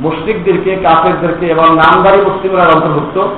[0.00, 3.28] মুসলিকদেরকে কাফেরদেরকে এবং নামদারি মুসলিমরা অন্তর্ভুক্ত।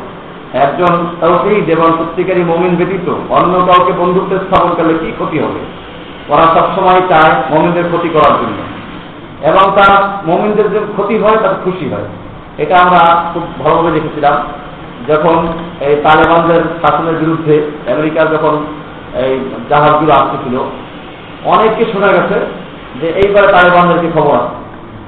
[0.54, 5.60] একজন তৌহিদ এবং সত্যিকারী মমিন ব্যতীত অন্য কাউকে বন্ধুত্ব স্থাপন করলে কি ক্ষতি হবে?
[6.28, 8.58] ওরা সবসময় চায় মমিনদের ক্ষতি করার জন্য।
[9.44, 12.02] এবং তার মমিনদের যে ক্ষতি হয়, তাতে খুশি হয়।
[12.58, 14.36] এটা আমরা খুব ভালোভাবে দেখেছিলাম।
[15.08, 15.46] যখন
[15.80, 17.54] এই তালেবানদের শাসনের বিরুদ্ধে
[17.92, 18.54] আমেরিকার যখন
[19.14, 20.58] এই জাহাজগুলো আসতেছিল
[21.44, 22.46] অনেককে শোনা গেছে
[23.00, 24.54] যে এইবারে তালেবানদেরকে খবর আছে।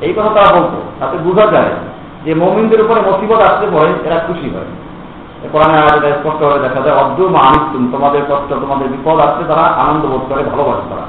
[0.07, 1.73] এই কথা তারা বলতো। তাতে বোঝা যায়
[2.25, 4.71] যে মমিনদের উপরে মুসিবত আসতে পরে, এরা খুশি হয়।
[5.53, 7.45] কোরআনে আয়াতে স্পষ্টভাবে দেখা যায় অদ্য মা
[7.93, 11.07] তোমাদের কষ্ট, তোমাদের বিপদ আসছে তারা আনন্দ বোধ করে, ভালোবাসে তারা।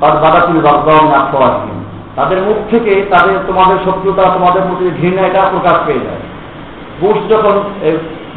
[0.00, 1.73] তার বাদাতুল বাগদাম নাক্ষাহীন
[2.16, 6.22] তাদের মুখ থেকে তাদের তোমাদের শত্রুতা, তোমাদের প্রতি ঘৃণা এটা প্রকাশ পেয়ে যায়।
[7.00, 7.54] বুশ যখন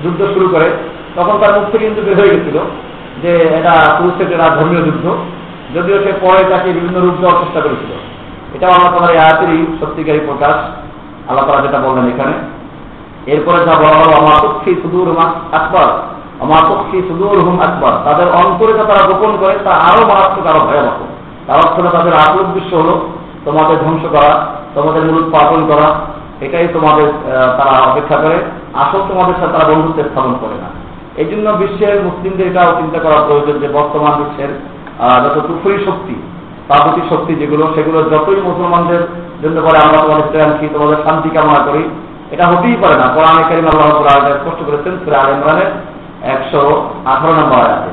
[0.03, 0.67] যুদ্ধ শুরু করে,
[1.15, 2.57] তখন তার মুখ থেকে কিন্তু বের হয়ে গেছিল
[3.21, 3.73] যে এটা
[4.23, 5.05] একটা ধর্মীয় যুদ্ধ।
[5.75, 7.91] যদিও সে পরে তাকে বিভিন্ন রূপ দেওয়ার চেষ্টা করেছিল।
[8.55, 10.57] এটাও আমরা তোমার এই আয়াতেরই সত্যিকারী প্রকাশ।
[11.27, 12.35] আল্লাহ তারা যেটা বললেন এখানে,
[13.33, 15.07] এরপরে যা বলা হলো আমার পক্ষী সুদূর
[15.57, 15.89] আকবর
[16.43, 20.61] আমার পক্ষী সুদূর হুম আকবর তাদের অন্তরে যা তারা গোপন করে, তা আরও মারাত্মক, আরও
[20.67, 20.99] ভয়াবহ।
[21.47, 22.95] তার অর্থ তাদের উদ্দেশ্য হলো
[23.47, 24.31] তোমাদের ধ্বংস করা,
[24.75, 25.87] তোমাদের মূল পালন করা,
[26.45, 27.07] এটাই তোমাদের
[27.57, 28.37] তারা অপেক্ষা করে।
[28.81, 30.69] আসল তোমাদের সাথে তারা বন্ধুত্ব স্থাপন করে না।
[31.21, 34.51] এই জন্য বিশ্বের মুসলিমদের এটাও চিন্তা করা প্রয়োজন যে বর্তমান বিশ্বের
[35.23, 36.15] যত কুফুরি শক্তি
[36.69, 39.01] তাপতি শক্তি যেগুলো, সেগুলো যতই মুসলমানদের
[39.43, 41.83] জন্য করে আমরা তোমাদের শ্রেয়াংশী তোমাদের শান্তি কামনা করি,
[42.33, 43.89] এটা হতেই পারে না। কোরআন কারিম আল্লাহ
[44.41, 45.69] স্পষ্ট করেছেন, সুরা আল ইমরানের
[46.33, 46.61] একশো
[47.11, 47.91] আঠারো নম্বর আয়াতে।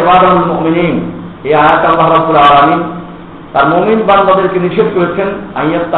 [0.00, 0.96] এবাদুল মুমিনিন,
[1.46, 2.80] এই আয়াত আল্লাহ রাব্বুল আলামিন
[3.52, 5.94] তার মুমিন বান্দাদেরকে নিষেধ করেছেন, আইয়াত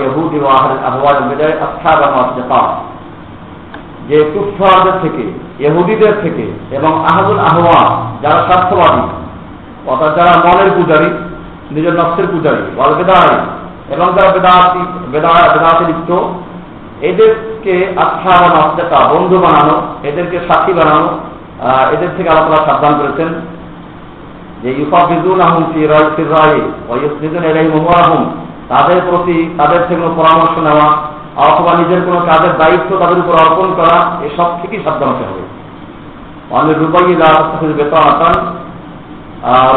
[0.00, 0.54] ইয়াহুদি ওয়া
[0.88, 1.18] আহওয়াল
[1.66, 2.66] আসহাব
[4.08, 5.24] যে কুফফারদের থেকে
[5.64, 7.80] ইহুদিদের থেকে এবং আহদুল আহওয়া
[8.22, 9.02] যারা স্বার্থবাদী,
[9.86, 11.10] অর্থাৎ যারা মনের পূজারী,
[11.70, 13.36] নিজের নকশের পূজারী, ওয়াল বেদায়,
[13.94, 14.82] এবং যারা বেদাতি
[15.12, 16.10] বেদাতে লিপ্ত,
[17.00, 19.76] এদেরকে আস্থা বা নাস্তেকা বন্ধু বানানো,
[20.08, 21.08] এদেরকে সাক্ষী বানানো
[21.94, 23.28] এদের থেকে আল্লাহ সাবধান করেছেন।
[24.66, 25.62] যে ইউফাফিজুন আহম
[27.74, 28.22] মহুয়াহম
[28.68, 30.88] তাদের প্রতি তাদের থেকে কোনো পরামর্শ নেওয়া
[31.36, 35.44] অথবা নিজের কোনো কাজের দায়িত্ব তাদের উপর অর্পণ করা এসব থেকেই সাবধান হতে হবে।
[36.50, 37.14] অনেক রুবাই
[37.76, 38.36] বেতন আতান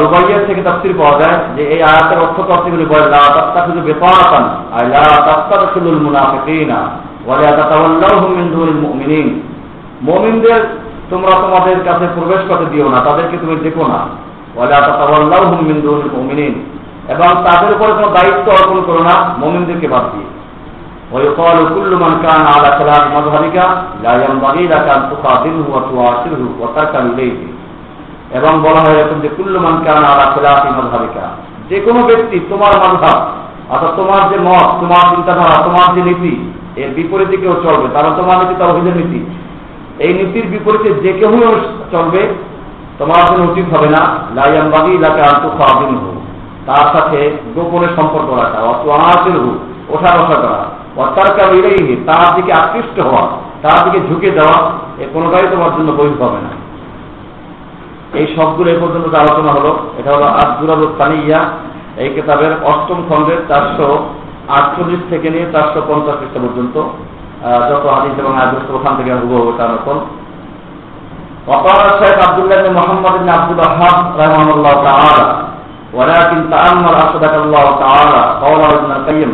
[0.01, 4.43] রুবাইয়ের থেকে তাফসির পাওয়া যায় যে এই আয়াতের অর্থ তফসিগুলি বলে লা তাত্তাখিযু বিতানাতান
[4.77, 6.79] আই লা তাত্তাখিযুল মুনাফিকিনা,
[7.25, 9.27] ওয়া লা তাতাওয়াল্লাহুম মিন দুনিল মুমিনিন।
[10.01, 10.61] মুমিনদের
[11.09, 14.28] তোমরা তোমাদের কাছে প্রবেশ করতে দিও না, তাদেরকে তুমি দেখো না।
[15.62, 16.54] মিন দুনিল মুমিনিন
[17.08, 20.28] এবং তাদের উপরে কোনো দায়িত্ব অর্পণ করো না মুমিনদেরকে বাদ দিয়ে
[21.12, 23.56] ويقال كل من كان على خلاف مذهبك
[24.02, 27.36] لا ينبغي لك ان تقاتله وتواصله وتركن اليه
[28.32, 31.24] এবং বলা হয় এরকম যে কুল্লমান কান আলা খেলাফি মধাবিকা
[31.70, 33.18] যে কোনো ব্যক্তি তোমার মাধাব
[33.70, 36.32] অর্থাৎ তোমার যে মত তোমার চিন্তাধারা তোমার যে নীতি
[36.76, 39.20] এর বিপরীতে কেউ চলবে তারা তোমার নীতি তাহিদের নীতি
[39.98, 41.30] এই নীতির বিপরীতে যে কেউ
[41.92, 42.22] চলবে
[42.99, 44.01] তোমার জন্য উচিত হবে না
[44.37, 46.17] লাইয়াম বাগি এলাকা আন্তঃদিন হোক
[46.67, 47.19] তার সাথে
[47.55, 49.57] গোপনে সম্পর্ক রাখা অত আনাচের হোক
[49.93, 50.61] ওঠা বসা করা
[51.01, 53.23] অর্থাৎ এলেই তার দিকে আকৃষ্ট হওয়া,
[53.63, 54.57] তার দিকে ঝুঁকে যাওয়া
[55.01, 56.51] এ কোনোটাই তোমার জন্য বৈধ হবে না।
[58.19, 61.39] এই সবগুলো এই পর্যন্ত আলোচনা হলো, এটা হলো আব্দুল তানিয়া,
[62.01, 63.87] এই কিতাবের অষ্টম খণ্ডের চারশো
[64.57, 66.75] আটচল্লিশ থেকে নিয়ে চারশো পঞ্চাশ খ্রিস্টা পর্যন্ত
[67.69, 69.97] যত হাদিস এবং আয়াত ওখান থেকে হুবহু তার নকল।
[71.46, 75.24] وقال الشيخ عبد الله بن محمد بن عبد الوهاب رحمه الله تعالى
[75.94, 79.32] ولكن تأمل أرشدك الله تعالى قول ابن القيم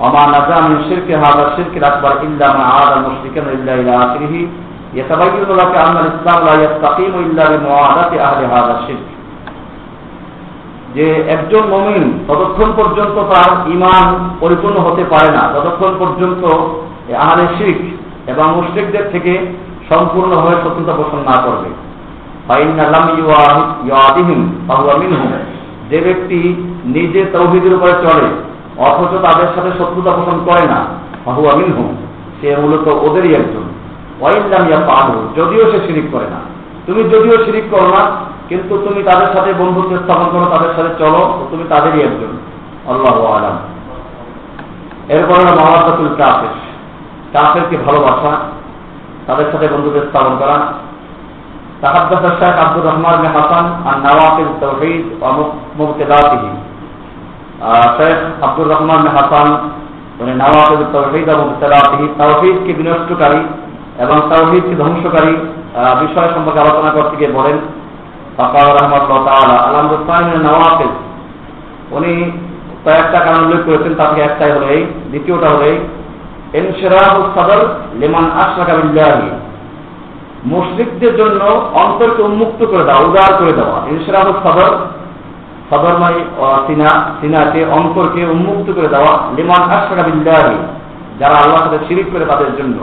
[0.00, 4.34] وما نجا من شرك هذا الشرك الأكبر إلا ما عاد المشركين إلا إلى آخره
[4.94, 9.08] يتبين لك أن الإسلام لا يستقيم إلا بمعادة أهل هذا الشرك
[10.94, 14.06] যে একজন মমিন ততক্ষণ পর্যন্ত তার ইমান
[14.40, 16.42] পরিপূর্ণ হতে পারে না ততক্ষণ পর্যন্ত
[17.18, 17.78] আহলে শিখ
[18.26, 19.32] এবং মুশ্রিকদের থেকে
[19.89, 21.69] সম্পূর্ণভাবে শত্রুতা পোষণ না করবে।
[25.89, 26.39] যে ব্যক্তি
[26.85, 28.27] নিজে তৌহিদের উপরে চলে
[28.77, 30.85] অথচ তাদের সাথে শত্রুতা পোষণ করে না
[31.25, 31.95] বাহুয়া মিনহু
[32.41, 33.63] সে মূলত ওদেরই একজন।
[34.21, 36.39] ওয়াইল্লামিয়া পাহু যদিও সে শিরিক করে না।
[36.85, 38.11] তুমি যদিও শিরিক করো না,
[38.49, 42.37] কিন্তু তুমি তাদের সাথে বন্ধুত্ব স্থাপন করো, তাদের সাথে চলো তুমি তাদেরই একজন।
[42.87, 43.57] আল্লাহ আলম।
[45.09, 46.53] এরপর হলো মহাব্বাতুল কাফের।
[47.33, 48.56] কাফেরকে ভালোবাসা
[49.27, 50.57] তাদের সাথে বন্ধুকে স্থাপন করা।
[51.81, 55.01] তাহাদ্দাস শেখ আব্দুর রহমান হাসান আর নওয়াফিল তৌহিদ
[55.77, 56.51] মুবতেদাতিহি।
[57.97, 59.47] শেখ আব্দুর রহমান হাসান,
[60.19, 63.41] উনি নওয়াফিল তৌহিদ এবং মুবতেদাতিহি, তৌহিদকে বিনষ্টকারী
[64.03, 65.33] এবং তৌহিদকে ধ্বংসকারী
[66.01, 67.57] বিষয় সম্পর্কে আলোচনা করতে গিয়ে বলেন।
[68.37, 70.93] ফাকাউর রহমতুল্লাহ তাআলা আলহামদুলিল্লাহ নওয়াফিল।
[71.91, 72.11] উনি
[72.85, 75.77] কয়েকটা কারণ উল্লেখ করেছেন, তার একটাই হলো এই। দ্বিতীয়টা হলো এই
[76.53, 77.67] সদর
[80.45, 84.71] মুশরিকদের জন্য অন্তরকে উন্মুক্ত করে দেওয়া উদার করে দেওয়া ইনশিরাহু সদর
[85.69, 86.13] সদরময়
[86.67, 90.55] সিনা, সিনাকে অন্তরকে উন্মুক্ত করে দেওয়া লিমান আশরাকা বিল্লাহি,
[91.19, 92.77] যারা আল্লাহর সাথে শিরিক করে তাদের জন্য।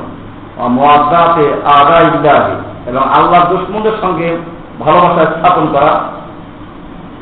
[0.69, 4.37] মুআদ্দাতে আদা ইল্লাহি এবং আল্লাহর দুশ্মনদের সঙ্গে
[4.81, 6.01] ভালোবাসা স্থাপন করা।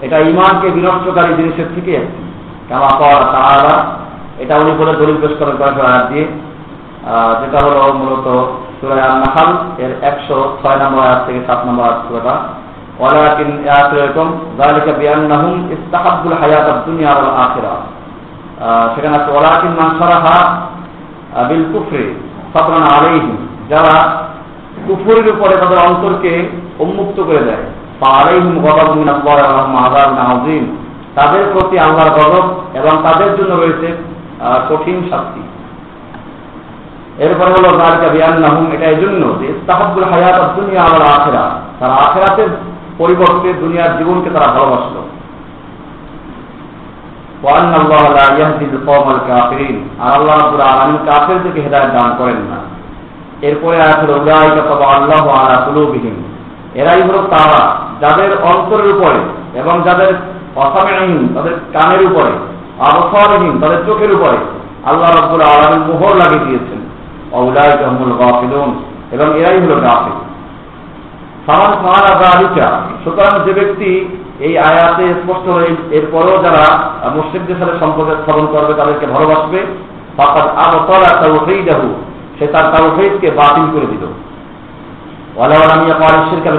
[0.00, 2.22] এটা ইমানকে বিনষ্টকারী জিনিসের থেকে একটি।
[2.68, 4.01] কামা পাওয়া তাআলা
[4.42, 6.26] এটা উনি করে দলিল পেশ করেন কয়েকশো আয়াত। দিয়ে
[7.40, 8.26] যেটা হলো মূলত
[8.78, 9.50] সুরায় আল নাহাল
[9.84, 12.34] এর একশো ছয় নম্বর আয়াত থেকে সাত নম্বর আয়াত সুরাটা
[13.00, 14.92] ওয়ালাকিন আয়াত এরকম জালিকা
[15.74, 17.12] ইস্তাহাবুল হায়াত দুনিয়া
[17.44, 17.74] আখিরা
[18.92, 19.90] সেখানে আছে, ওয়ালাকিন মান
[21.48, 22.04] বিল কুফরি
[22.52, 23.36] সাতরান আলাইহিম।
[23.70, 23.94] যারা
[24.86, 26.32] কুফুরের উপরে তাদের অন্তরকে
[26.84, 27.64] উন্মুক্ত করে দেয়।
[28.20, 29.84] আলাইহিম গদাবুন আল্লাহ
[30.34, 30.64] আযীম।
[31.16, 32.46] তাদের প্রতি আল্লাহর গজব
[32.78, 33.88] এবং তাদের জন্য রয়েছে
[34.42, 35.42] কঠিন শাস্তি।
[37.18, 41.50] এরপরে হলো জালিকা বিয়ান্নাহুম এটা এই জন্য যে ইস্তাহাব্বুল হায়াত দুনিয়া আল আখিরা
[41.80, 42.48] তারা আখিরাতের
[42.98, 45.08] পরিবর্তে দুনিয়ার জীবনকে তারা ভালোবাসলো।
[47.46, 47.74] দান
[58.00, 59.20] যাদের অন্তরের উপরে
[59.58, 60.14] এবং যাদের
[60.56, 64.36] অসামিহীন তাদের কানের উপরে। আবসারহীন, তাদের চোখের উপরে।
[64.84, 66.78] আল্লাহ রাব্বুল আলামিন মোহর লাগিয়ে দিয়েছেন।
[67.32, 70.12] অউলাইকা হুমুল গাফিলুন, এবং এরাই হলো গাফিল।
[71.46, 71.72] সামান
[73.04, 74.08] সুতরাং যে ব্যক্তি
[74.40, 75.48] এই আয়াতে স্পষ্ট
[75.92, 79.66] এরপরেও যারা মুসলিমদের সাথে সম্পর্ক স্থাপন করবে, তাদেরকে ভালোবাসবে।
[80.66, 81.94] আবতালা তাওহীদাহু,
[82.38, 82.70] সে তার
[83.30, 84.06] বাতিল করে দিল।
[85.36, 86.50] ওয়ালা ওয়ালাম ইয়াকাল শিরকা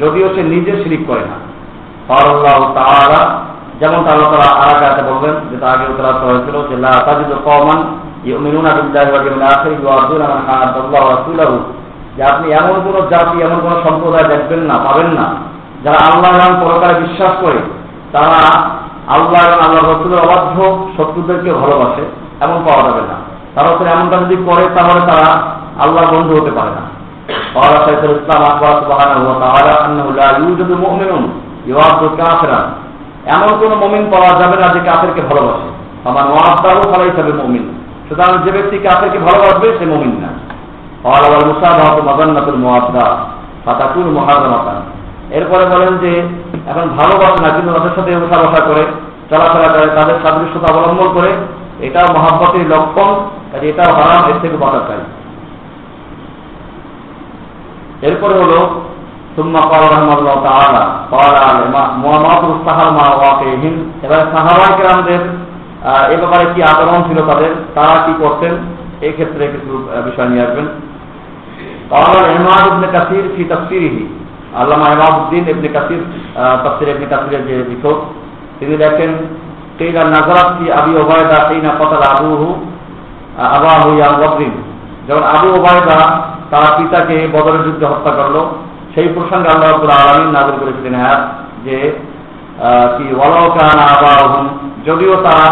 [0.00, 1.52] যদিও সে নিজে শিরিক করে না।
[2.74, 3.38] তাআলা
[3.82, 7.98] যেমন তারা তারা আর আগে বলবেন যে তার আগে উত্তরা হয়েছিল যে লাজিদ কমান
[12.22, 15.34] আপনি এমন কোন জাতি, এমন কোন সম্প্রদায় দেখবেন না, পাবেন না।
[15.84, 17.58] যারা আল্লাহ এবং পরকারে বিশ্বাস করে,
[18.12, 18.60] তারা
[19.08, 22.02] আল্লাহ এবং আল্লাহ রসুলের অবাধ্য শত্রুদেরকে ভালোবাসে
[22.40, 23.14] এমন পাওয়া যাবে না।
[23.54, 25.40] তারা তো এমনটা যদি করে, তাহলে তারা
[25.78, 26.92] আল্লাহ বন্ধু হতে পারে না।
[28.04, 28.80] ইসলাম আকবর
[32.38, 32.81] সুবাহ
[33.26, 35.68] এমন কোন মমিন পাওয়া যাবে না যে কাফেরকে ভালোবাসে।
[36.08, 37.74] আমার নোয়াবারও ভালো হিসাবে মমিন।
[38.08, 40.28] সুতরাং যে ব্যক্তি কাফেরকে ভালোবাসবে, সে মমিন না।
[41.08, 43.26] আল্লাহ মুসাদ মাদান্নাতুল মোয়াব্দা
[43.64, 44.82] ফাতাকুল মহাজামাতান
[45.30, 46.22] এরপরে বলেন যে,
[46.66, 48.84] এখন ভালোবাসে না, কিন্তু তাদের সাথে উষা করে,
[49.30, 51.32] চলাফেরা করে, তাদের সাদৃশ্যতা অবলম্বন করে,
[51.80, 53.14] এটাও মহাব্বতের লক্ষণ,
[53.52, 54.98] কাজে এটাও হারাম, এর থেকে বাঁচা চাই।
[58.02, 58.82] এরপরে হলো
[59.37, 61.33] ثم قال رحمه الله تعالى قال
[62.03, 63.75] محمد السحر مع واقعهم
[64.05, 65.21] এবারে সাহাবায়ে কেরামদের
[66.13, 68.53] এ ব্যাপারে কি আচরণ ছিল তাদের তারা কি করতেন
[69.01, 69.71] এই ক্ষেত্রে কিছু
[70.07, 70.67] বিষয় নিয়ে আসবেন
[71.89, 73.97] قال الإمام ابن كثير في تفسيره
[74.55, 76.01] আল্লামা ইমামউদ্দিন ইবনে কাসির
[76.63, 77.97] তাফসীর ইবনে কাসিরের যে লেখক
[78.59, 79.11] তিনি দেখেন
[79.77, 82.47] কিলা নাজারাত ফি আবি ওবায়দা কিনা কতাল আবুহু
[83.49, 84.53] আবাহু ইয়াম বদরিন
[85.07, 85.97] যখন আবু ওবায়দা
[86.51, 88.41] তার পিতাকে বদরের যুদ্ধে হত্যা করলো
[88.94, 89.70] সেই প্রসঙ্গে আল্লাহ
[90.04, 91.20] আলামিন নাযিল করেছিলেন হ্যাঁ
[91.64, 91.76] যে
[92.96, 94.46] কি ওয়ালাউ কানা আবাহুম,
[94.88, 95.48] যদিও তারা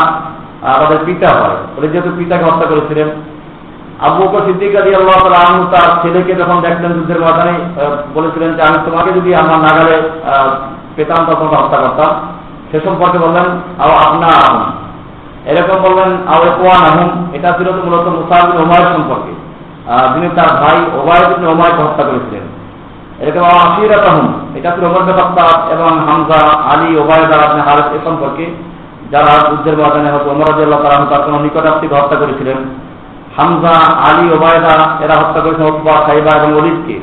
[0.74, 3.09] আমাদের পিতা হয়। বলে যেহেতু পিতাকে হত্যা করেছিলেন,
[4.07, 7.55] আবু বকর সিদ্দিক আলী আল্লাহ তালু তার ছেলেকে যখন দেখলেন যুদ্ধের ময়দানে
[8.16, 9.96] বলেছিলেন যে, আমি তোমাকে যদি আমার নাগালে
[10.96, 12.12] পেতাম, তখন হত্যা করতাম।
[12.70, 13.46] সে সম্পর্কে বললেন,
[13.83, 14.59] আও আপনা আহম
[15.50, 19.33] এরকম বললেন, আও কোয়ান আহম এটা ছিল মূলত মুসাহিন ওমায়ের সম্পর্কে।
[20.12, 22.44] যিনি তার ভাই ওবায়দিন ওমায়কে হত্যা করেছিলেন।
[23.20, 26.40] এরকম আশিরাত আহম এটা ছিল ওমর হত্যা এবং হামজা
[26.72, 28.44] আলী ওবায়দা আপনি হারেস এ সম্পর্কে
[29.12, 32.59] যারা যুদ্ধের ময়দানে হয়তো ওমর আল্লাহ তালাম তার কোনো নিকটাত্মীকে হত্যা করেছিলেন।
[33.37, 33.74] হামজা
[34.09, 36.96] আলী ওবায়দা এরা হত্যা করেছেন ওতবা সাইবা এবং অলিদকে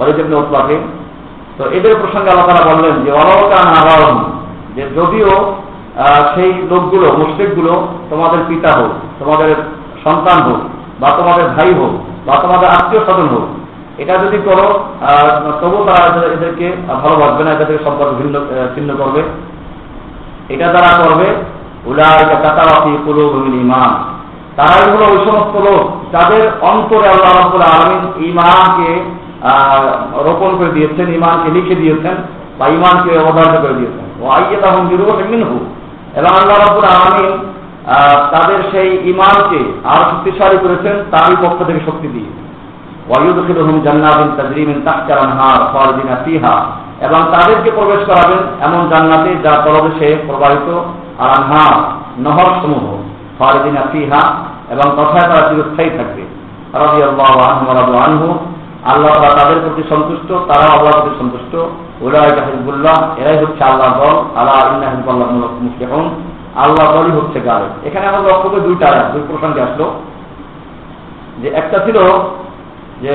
[0.00, 0.76] অলিদ ইবনে ওতবাকে
[1.56, 4.16] তো এদের প্রসঙ্গে আল্লাহ তারা বললেন যে অলকান আবাহম,
[4.76, 5.32] যে যদিও
[6.34, 7.72] সেই লোকগুলো মুসলিকগুলো
[8.10, 9.50] তোমাদের পিতা হোক, তোমাদের
[10.04, 10.60] সন্তান হোক,
[11.00, 11.92] বা তোমাদের ভাই হোক,
[12.26, 13.46] বা তোমাদের আত্মীয় স্বজন হোক
[13.98, 14.66] এটা যদি করো
[15.60, 16.66] তবু তারা এদেরকে
[17.02, 18.34] ভালোবাসবে না এদের সম্পর্ক ভিন্ন
[18.74, 19.22] ছিন্ন করবে।
[20.54, 21.26] এটা যারা করবে
[24.58, 25.82] তারাই হলো ওই সমস্ত লোক,
[26.12, 28.90] যাদের অন্তরে আল্লাহ রাব্বুল আলামিন ঈমানকে
[30.26, 32.16] রোপণ করে দিয়েছেন, ঈমানকে লিখে দিয়েছেন,
[32.58, 35.58] বা ঈমানকে অবধারিত করে দিয়েছেন। ও আইয়াতাহুম বিরূহিম মিনহু।
[36.18, 37.32] এবং আল্লাহ রাব্বুল আলামিন
[38.32, 42.30] তাদের সেই ঈমানকে আরও শক্তিশালী করেছেন, তারই পক্ষ থেকে শক্তি দিয়ে।
[43.08, 46.64] ওয়ায়ুদখিলুহুম জান্নাতিন তাজরি মিন তাহতিহা আনহার খালিদিনা ফিহা।
[47.00, 50.82] এবং তাদেরকে প্রবেশ করাবেন এমন জান্নাতে যা তলদেশে প্রবাহিত
[51.18, 51.82] আর আনহার
[52.18, 53.02] নহর সমূহ
[53.38, 54.34] খালিদিনা ফিহা।
[54.70, 56.22] এবং তথায় তারা চিরস্থায়ী থাকবে।
[56.74, 58.38] ওয়া রাদু আনহু,
[58.84, 61.56] আল্লাহ তাআলা তাদের প্রতি সন্তুষ্ট তারা আল্লাহর প্রতি সন্তুষ্ট।
[62.00, 66.22] উলাইকা হিজবুল্লাহ, এরাই হচ্ছে আল্লাহ দল। আলা ইন্না হিজবুল্লাহ মুফলিহুন
[66.56, 69.92] আল্লাহ দলই হচ্ছে গালে। এখানে আমাদের লক্ষ্য দুইটা দুই প্রসঙ্গে আসলো।
[71.42, 71.98] যে একটা ছিল
[73.02, 73.14] যে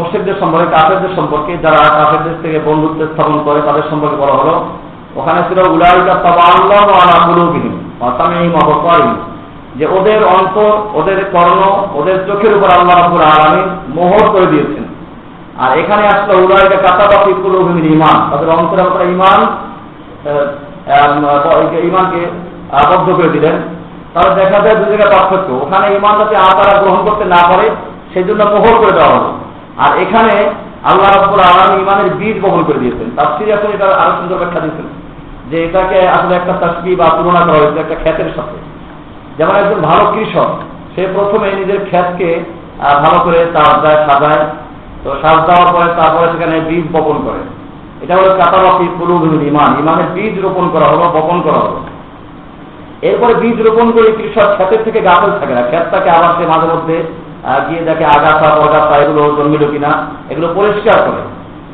[0.00, 4.54] মুসলিমদের সম্পর্কে, কাফেরদের সম্পর্কে, যারা কাফেরদের থেকে বন্ধুত্ব স্থাপন করে, তাদের সম্পর্কে বলা হলো,
[5.18, 7.74] ওখানে ছিল উলাইকা তবা আল্লাহ আলা কুলুবিহিম
[8.06, 9.16] অসামিহিম অবকারিহিম
[9.78, 11.60] যে ওদের অন্তর ওদের কর্ণ,
[11.98, 14.84] ওদের চোখের উপর আল্লাহ রাব্বুল আলামিন মোহর করে দিয়েছেন।
[15.62, 19.40] আর এখানে আসলো উলাইকা কাতাবাফি কুলুবিহিম ঈমান তাদের অন্তরে আপনারা ঈমান
[21.88, 22.20] ঈমানকে
[22.80, 23.56] আবদ্ধ করে দিলেন।
[24.12, 27.66] তাহলে দেখা যায় জায়গায় পার্থক্য। ওখানে ইমান যাতে তারা গ্রহণ করতে না পারে
[28.16, 29.30] সেই জন্য মোহর করে দেওয়া হলো।
[29.84, 30.34] আর এখানে
[30.90, 34.86] আল্লাহ রাব্বুল আলামিন ইমানের বীজ বহন করে দিয়েছেন। তাফসীরে আসলে এটা আরও সুন্দর ব্যাখ্যা দিয়েছেন
[35.50, 38.56] যে এটাকে আসলে একটা তাসবি বা তুলনা করা হয়েছে, একটা ক্ষেতের সাথে।
[39.38, 40.50] যেমন একজন ভালো কৃষক,
[40.94, 42.28] সে প্রথমে নিজের ক্ষেতকে
[43.04, 44.44] ভালো করে তার দেয় সাজায়,
[45.04, 47.42] তো সাজ দেওয়ার পরে তারপরে সেখানে বীজ বপন করে।
[48.00, 51.80] এটা হলো কাতাবাফি কুলুবুল ইমান ইমানের বীজ রোপণ করা হলো, বপন করা হলো।
[53.02, 57.25] এরপরে বীজ রোপণ করে কৃষক ক্ষেতের থেকে গাফল থাকে না। ক্ষেতটাকে আবার সে মাঝে মধ্যে
[57.66, 59.90] গিয়ে দেখে আগাছা বরগাছা এগুলো জন্মিল কিনা,
[60.30, 61.22] এগুলো পরিষ্কার করে।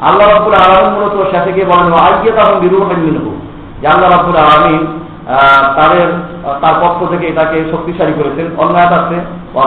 [0.09, 3.27] আল্লাহ রাবুল আলম মূলত শেষে গিয়ে বলেন আইয়ে তখন বিরূপ মিলব
[3.81, 4.83] যে আল্লাহ রাবুল আলমিন
[5.79, 6.07] তাদের
[6.63, 9.17] তার পক্ষ থেকে এটাকে শক্তিশালী করেছেন। অন্যায় আছে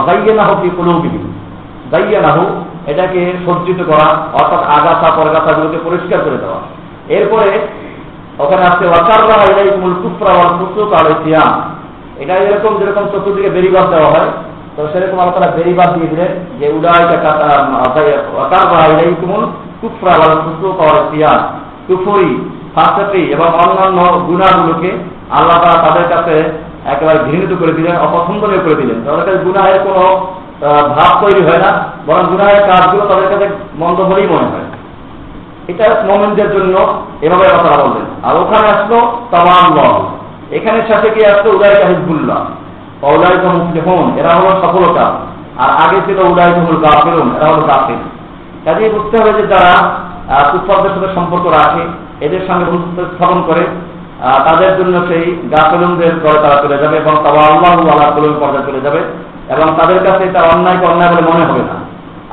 [0.08, 1.24] গাইয়ে না হোক কুলুবিহীন
[1.92, 2.50] গাইয়ে না হোক
[2.90, 6.60] এটাকে সজ্জিত করা, অর্থাৎ আগাছা পরগাছাগুলোকে পরিষ্কার করে দেওয়া।
[7.16, 7.48] এরপরে
[8.42, 10.52] ওখানে আসছে ওয়াকাররা ইলাইকুমুল কুফরা ওয়াল
[10.98, 11.52] আল ইসিয়াম
[12.22, 14.30] এটা এরকম যেরকম চতুর্দিকে বেরিবাদ দেওয়া হয়
[14.76, 16.66] তো সেরকম আল্লাহ তারা বেরিবাদ দিয়ে দিলেন যে
[23.34, 24.90] এবং অন্যান্য গুনাহগুলোকে
[25.30, 26.34] আল্লাহ তাআলা তাদের কাছে
[26.92, 29.38] একেবারে ঘৃণিত করে দিলেন অপছন্দনীয় করে দিলেন। তাদের কাছে
[30.96, 31.70] ভাব তৈরি হয় না,
[32.06, 33.46] বরং গুনাহের কাজগুলো তাদের কাছে
[33.78, 34.68] মন্দ বলেই মনে হয়।
[35.68, 36.76] এটা মোমেনদের জন্য
[37.22, 38.98] এভাবে কথা বললেন। আর ওখানে আসলো
[39.30, 40.02] তামাম লল
[40.56, 42.40] এখানে সাথে কি আসলো উদয়কা হিজবুল্লাহ।
[43.08, 45.04] অউলাইকা মুফলিহুন এরা হলো সফলতা।
[45.62, 48.00] আর আগে ছিল উদয়কা হল গাফিরুন এরা হলো গাফির
[48.64, 49.72] কাজেই বুঝতে হবে যে যারা
[50.50, 51.82] কুফারদের সাথে সম্পর্ক রাখে,
[52.26, 52.66] এদের সঙ্গে
[53.12, 53.64] স্থাপন করে
[54.46, 58.80] তাদের জন্য সেই গাফেলুনদের করে তারা চলে যাবে এবং তারা আল্লাহ আল্লাহ কলম পর্যায়ে চলে
[58.86, 59.00] যাবে
[59.54, 61.76] এবং তাদের কাছে এটা অন্যায়কে অন্যায় বলে মনে হবে না।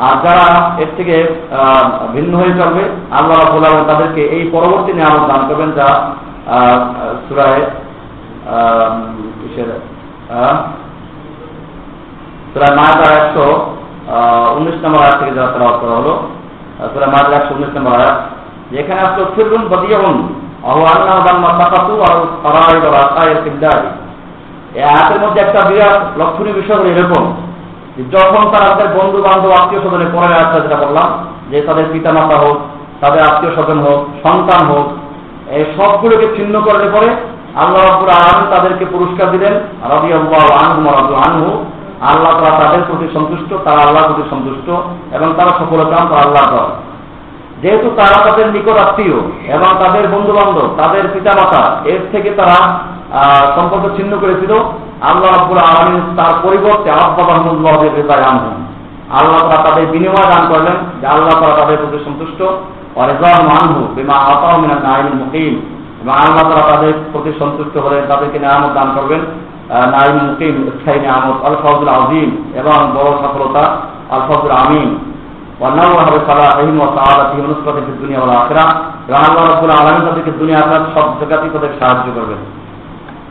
[0.05, 0.47] আর যারা
[0.83, 1.15] এর থেকে
[2.15, 2.83] ভিন্ন হয়ে চলবে,
[3.17, 5.87] আল্লাহ রাবুল আলম তাদেরকে এই পরবর্তী নিয়ামত দান করবেন যা
[7.25, 7.63] সুরায়
[12.51, 13.45] সুরায় মায়াদার একশো
[14.57, 15.49] উনিশ নম্বর আয়াত থেকে যারা
[15.81, 16.13] করা হলো
[16.91, 18.17] সুরায় মায়াদার একশো উনিশ নম্বর আয়াত,
[18.73, 20.17] যেখানে আসলো ফিরুন বদিয়ন
[21.59, 23.89] তাকাতু আর সারাই বা রাস্তায় সিদ্ধারি
[24.77, 27.23] এই আয়াতের মধ্যে একটা বিরাট লক্ষণীয় বিষয় হলো এরকম
[28.15, 31.09] যখন তারা তাদের বন্ধু বান্ধব আত্মীয় স্বজনের পরে আসছে যেটা বললাম,
[31.51, 32.57] যে তাদের পিতা মাতা হোক,
[33.01, 34.87] তাদের আত্মীয় স্বজন হোক, সন্তান হোক,
[35.55, 37.09] এই সবগুলোকে ছিন্ন করলে পরে
[37.61, 39.53] আল্লাহ রাবুর আলম তাদেরকে পুরস্কার দিলেন
[39.93, 41.51] রবি আল্লাহ আনহু আনহু।
[42.11, 44.67] আল্লাহ তারা তাদের প্রতি সন্তুষ্ট, তারা আল্লাহর প্রতি সন্তুষ্ট
[45.15, 46.67] এবং তারা সফলতা তারা আল্লাহ দল
[47.61, 49.17] যেহেতু তারা তাদের নিকট আত্মীয়
[49.55, 51.61] এবং তাদের বন্ধু বান্ধব তাদের পিতা মাতা
[51.91, 52.57] এর থেকে তারা
[53.55, 54.51] সম্পর্ক ছিন্ন করেছিল,
[55.09, 58.55] আল্লাহ রাব্বুল আলামিন তার পরিবর্তে আব্বা রহমুল্লাহ রেজায় আনহম
[59.19, 62.39] আল্লাহ তারা তাদের বিনিময় দান করলেন, যে আল্লাহ তারা তাদের প্রতি সন্তুষ্ট।
[63.01, 65.53] অরেজান মানহু বিমা আতাও মিনা নাইম মুকিম
[66.03, 69.21] এবং আল্লাহ তারা তাদের প্রতি সন্তুষ্ট হলে তাদেরকে নিয়ামত দান করবেন।
[69.93, 71.55] নাইম মুকিম স্থায়ী নিয়ামত আল
[71.97, 72.29] আজিম
[72.59, 73.63] এবং বড় সফলতা
[74.15, 74.21] আল
[74.63, 74.89] আমিন।
[75.59, 78.65] অন্যান্যভাবে সালা রহিম ও সাহাবাতি অনুষ্পাতে দুনিয়া বলা আখরা
[80.05, 82.41] তাদেরকে দুনিয়া আপনার সব জায়গাতেই তাদের সাহায্য করবেন।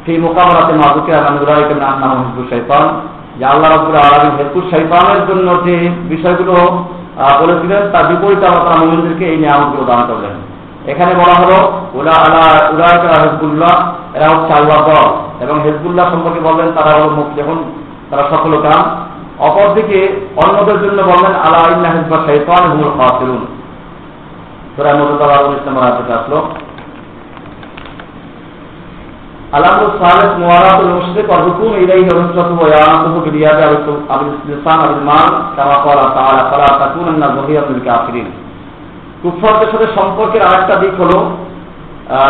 [0.05, 2.87] সেই মোকামলাতে মাদুকে আলহামদুল্লাহকে নাম নাম হিজবুল শৈতান
[3.39, 4.65] যে আল্লাহ রব্বুল আলমী হেকুর
[5.29, 5.75] জন্য যে
[6.13, 6.55] বিষয়গুলো
[7.41, 10.35] বলেছিলেন, তার বিপরীতে আল্লাহ তারা এই নিয়ামতগুলো দান করলেন।
[10.87, 13.23] এখানে বলা হলো, উলা আলা উলায়কা
[14.15, 15.11] এরা হচ্ছে আল্লাহ দল।
[15.41, 17.65] এবং হেজবুল্লাহ সম্পর্কে বললেন, তারা হল দেখুন
[18.11, 19.07] তারা সফল কাম।
[19.39, 23.47] অপরদিকে অন্যদের জন্য বললেন, আলা ইল্লা হিজবা শৈতান হুমুল খাসিরুন।
[24.77, 25.31] সুরা নম্বর
[26.19, 26.49] আসলো।
[29.53, 33.63] আলামু সালিহ মুআরাতুল মুশরিক ওয়া হুকুম ইলাইহি রুসুলুহু ওয়া বিলিয়াদি
[34.09, 35.07] আবিল ইসলাম আবিল
[35.57, 38.42] কামা ক্বালা তাআলা, ফালা তাকুনান্না যুহিয়াতুল কাফিরিন।
[39.23, 41.19] কুফরদের সাথে সম্পর্কের আরেকটা দিক হলো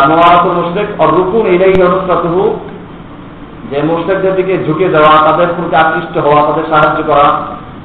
[0.09, 2.59] মোয়ারাতুল মুশরিক আর রুকুন ইলাইহি অনুসরাতুহু
[3.71, 7.27] যে মুশরিকদের দিকে ঝুঁকে দেওয়া, তাদের প্রতি আকৃষ্ট হওয়া, তাদের সাহায্য করা,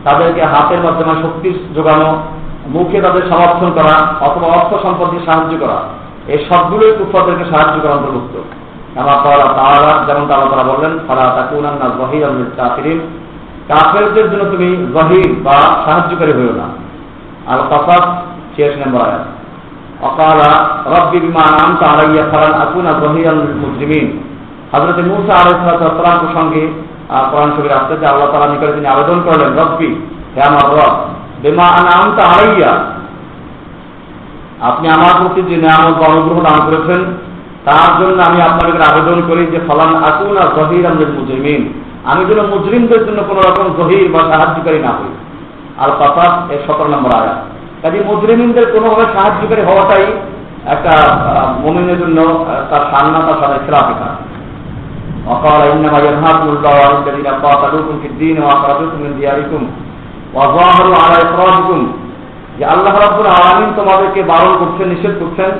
[0.04, 2.16] তাদেরকে হাতের মাধ্যমে শক্তি যোগানো,
[2.66, 5.78] মুখে তাদের সমর্থন করা, অথবা অর্থ সম্পর্কে সাহায্য করা,
[6.28, 8.34] এই সবগুলোই কুফরদেরকে সাহায্য করা অন্তর্ভুক্ত।
[8.98, 13.00] আমার তারা তারা যেমন তারা তারা বললেন, ফালা তাকুনান্না জহির কাফিরিন।
[13.68, 16.66] কাফেরদের জন্য তুমি জহির বা সাহায্যকারী হইও না।
[17.46, 18.27] আর কাসাস
[18.58, 19.24] শেষ নম্বর আয়াত।
[20.94, 24.06] রব্বি বিমা আনআমতা আলাইয়া ফালান আকুনা জহিরাল মুজরিমিন।
[24.72, 26.62] হযরত মূসা আলাইহিস সালাম প্রসঙ্গে
[27.30, 29.90] কোরআন শরীফে আসছে যে আল্লাহ তাআলা নিকটে তিনি আবেদন করলেন, রব্বি
[30.34, 30.94] হে আমার রব,
[31.42, 32.72] বিমা আনআমতা আলাইয়া।
[34.70, 37.00] আপনি আমার প্রতি যে নিয়ামত অনুগ্রহ দান করেছেন,
[37.66, 41.62] তার জন্য আমি আপনার কাছে আবেদন করি যে ফলান আকুন আর জহির আমাদের মুজরিমিন।
[42.10, 45.12] আমি যেন মুজরিমদের জন্য কোন রকম জহির বা সাহায্যকারী না হই।
[45.82, 47.34] আর পাপাস এর সতেরো নম্বর আয়া
[47.81, 50.05] কাজে মুজরিমিনদের কোনোভাবে সাহায্যকারী হওয়াটাই
[50.65, 50.93] একটা
[51.63, 52.19] মমিনের জন্য
[52.69, 54.15] তার সান্না তার সাথে খেলাফি কাজ
[55.25, 59.61] وقال إنما ينهاكم الله عن الذين قاتلوكم في الدين وأخرجوكم من دياركم
[60.33, 61.79] وظاهروا على إخراجكم
[62.59, 65.51] যে আল্লাহ রাব্বুল আলামিন তোমাদেরকে বারণ করছেন নিষেধ করছেন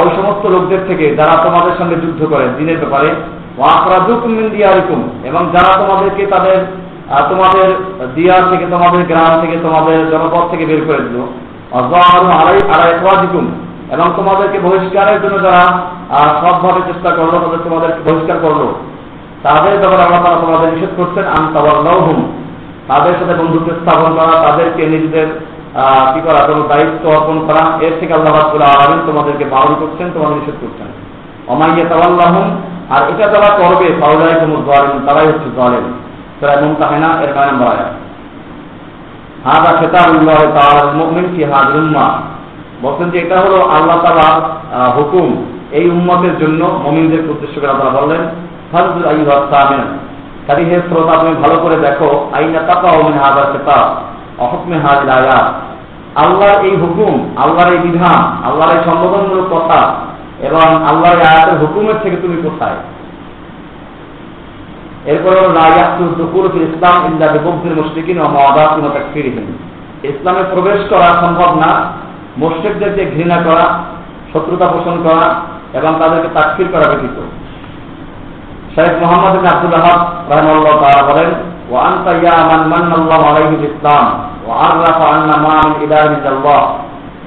[0.00, 3.10] ওই সমস্ত লোকদের থেকে যারা তোমাদের সঙ্গে যুদ্ধ করে দিনের ব্যাপারে
[4.54, 6.58] দিয়ারিকুম এবং যারা তোমাদেরকে তাদের
[7.09, 7.69] তোমাদের
[8.15, 11.17] দিয়ার থেকে, তোমাদের গ্রাম থেকে, তোমাদের জনপদ থেকে বের করে দিল।
[13.93, 15.63] এবং তোমাদেরকে বহিষ্কারের জন্য যারা
[16.41, 18.73] সবভাবে চেষ্টা করল, তাদের তোমাদেরকে বহিষ্কার করল।
[19.43, 22.31] তাদের ব্যাপারে আল্লাহ তারা তোমাদের নিষেধ করছেন আন্তাবাল্লাহুম
[22.87, 25.27] তাদের সাথে বন্ধুত্ব স্থাপন করা, তাদেরকে নিজেদের
[26.13, 30.37] কি করা, কোনো দায়িত্ব অর্পণ করা, এর থেকে আল্লাহ রাবুল আলমিন তোমাদেরকে বারণ করছেন, তোমাদের
[30.37, 30.87] নিষেধ করছেন।
[31.47, 32.57] অমাইয়া তাওয়াল্লাহম
[32.89, 36.08] আর এটা যারা করবে পাউলাই কোনো জালেম তারাই হচ্ছে জালেম।
[36.39, 37.31] তারা এমন তাহে না এর
[39.79, 40.39] খেতাবুল্লাহ
[40.95, 41.25] মুমিন
[42.81, 43.97] বলছেন যে এটা হলো আল্লাহ
[44.97, 46.61] হুকুম। এই উম্মতের জন্য
[47.29, 48.23] উদ্দেশ্য করে আল্লাহ বললেন,
[48.71, 49.05] ফাজুল
[50.47, 52.59] কাজী হে শ্রোতা, তুমি ভালো করে দেখো, আইনা
[53.23, 53.85] হাদা খেতাব
[55.09, 55.47] আয়াত।
[56.15, 59.79] আল্লাহর এই হুকুম, আল্লাহর এই বিধান, আল্লাহর এই সম্বোধনমূলক কথা,
[60.41, 62.77] এবং আল্লাহর আয়াতের হুকুমের থেকে তুমি কোথায়?
[65.06, 65.32] এরপর
[66.66, 69.46] ইসলাম ইন্দা বিভক্তির মুশরিকিন ও মাদাতিন ও তাকফিরিহিন
[70.02, 71.70] ইসলামে প্রবেশ করা সম্ভব না
[72.36, 73.66] মুশরিকদেরকে ঘৃণা করা
[74.32, 75.26] শত্রুতা পোষণ করা
[75.78, 77.16] এবং তাদেরকে তাকফির করা ব্যতীত
[78.74, 80.00] শেখ মোহাম্মদ আব্দুল আহাব
[80.30, 81.30] রহমাল্লাহ তারা বলেন
[81.70, 84.06] وأنت يا من من الله عليه بالإسلام
[84.46, 86.62] وعرف أن ما من إله إلا الله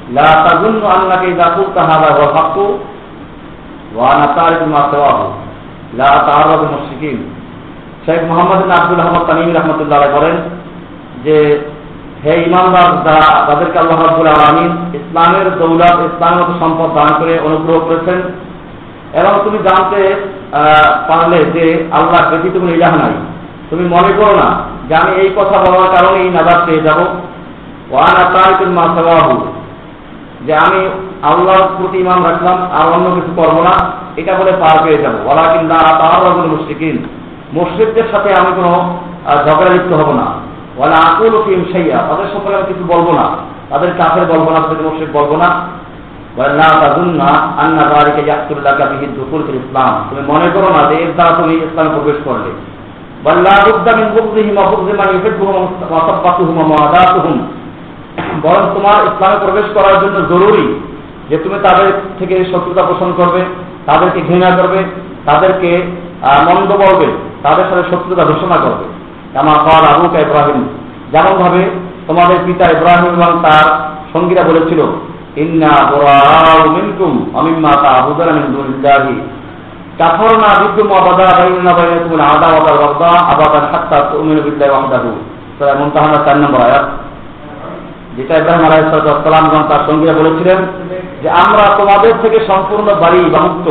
[0.09, 2.57] لا تظن أنك إذا قلت هذا هو الحق
[3.95, 5.19] وأنا تعرف ما سواه
[5.93, 7.17] لا تعرض المشركين
[8.06, 10.36] শেখ মোহাম্মদ আব্দুল আহমদ তামিম রহমতুল্লাহ করেন
[11.24, 11.36] যে,
[12.24, 18.18] হে ইমানদার, যারা তাদেরকে আল্লাহ রাবুল আলমিন ইসলামের দৌলত ইসলামের সম্পদ দান করে অনুগ্রহ করেছেন,
[19.20, 20.00] এবং তুমি জানতে
[21.08, 21.64] পারলে যে
[21.98, 23.14] আল্লাহ ব্যতীত কোনো ইলাহ নাই।
[23.70, 24.48] তুমি মনে করো না
[24.88, 27.00] যে আমি এই কথা বলার কারণে এই নাজাদ পেয়ে যাব।
[27.92, 29.34] ওয়ান আতাইকুল মাসাবাহু
[30.46, 30.80] যে আমি
[31.30, 33.74] আল্লাহর প্রতি ইমান রাখলাম আর অন্য কিছু করব না,
[34.20, 35.14] এটা বলে পার পেয়ে যাব।
[35.52, 36.98] কিন্তু তাহলে মুশ্রিকিন।
[37.52, 40.26] মুশ্রিকদের সাথে আমি কোনো ঝগড়া লিপ্ত হব না।
[40.76, 43.24] ওলা আকুল কিম সাইয়া তাদের সম্পর্কে আমি কিছু বলব না।
[43.70, 45.82] তাদের কাফের বলব না তাদের মুশ্রিক বলব না।
[49.54, 52.50] ইসলাম। তুমি মনে করো না যে এর দ্বারা তুমি ইসলামে প্রবেশ করলে।
[58.42, 60.80] বরং তোমার ইসলামে প্রবেশ করার জন্য জরুরি
[61.28, 63.44] যে তুমি তাদের থেকে শত্রুতা পোষণ করবে,
[63.86, 64.84] তাদেরকে ঘৃণা করবে,
[65.24, 65.82] তাদেরকে
[66.46, 67.08] মন্দ বলবে
[67.44, 68.84] তাদের সাথে শত্রুতা ঘোষণা করবে।
[69.40, 70.60] আমার কল আবুকা ইব্রাহিম।
[71.12, 71.62] যেমন ভাবে
[72.06, 73.66] তোমাদের পিতা ইব্রাহিম এবং তার
[74.12, 74.80] সঙ্গীরা বলেছিল,
[75.36, 75.72] ইন্না
[76.74, 79.14] মিনকুম অমিম্মা তা আবুদান মিন দুনিল্লাহি।
[79.98, 85.10] কাফরনা বিদ্যুম আবাদা বাইনা বাইনাকুম আদাওয়াত ওয়াল বাগদা আবাদান হাত্তা তুমিনু বিল্লাহি ওয়াহদাহু।
[85.56, 86.86] সূরা মুনতাহানা 4 নম্বর আয়াত।
[88.16, 90.58] যেটা ইব্রাহিম তার সঙ্গীরা বলেছিলেন
[91.22, 93.68] যে, আমরা তোমাদের থেকে সম্পূর্ণ বাড়ি বা মুক্ত।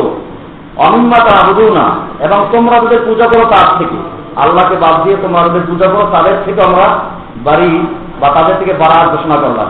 [0.76, 1.86] অনিম্মাতা আবুদু না।
[2.24, 3.96] এবং তোমরা তাদের পূজা করো তার থেকে।
[4.36, 6.98] আল্লাহকে বাদ দিয়ে তোমরা তাদের পূজা করো, তাদের থেকে আমরা
[7.36, 7.86] বাড়ি
[8.20, 9.66] বা তাদের থেকে বাড়ার ঘোষণা করলাম।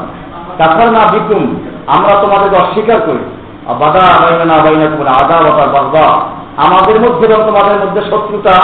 [0.59, 3.24] কাফার না বিকুম, আমরা তোমাদেরকে অস্বীকার করি।
[3.66, 6.20] বাদা আবাইনা আবাইনা তোমার আদা বাতার বাগদা।
[6.57, 8.57] আমাদের মধ্যে এবং তোমাদের মধ্যে শত্রুতা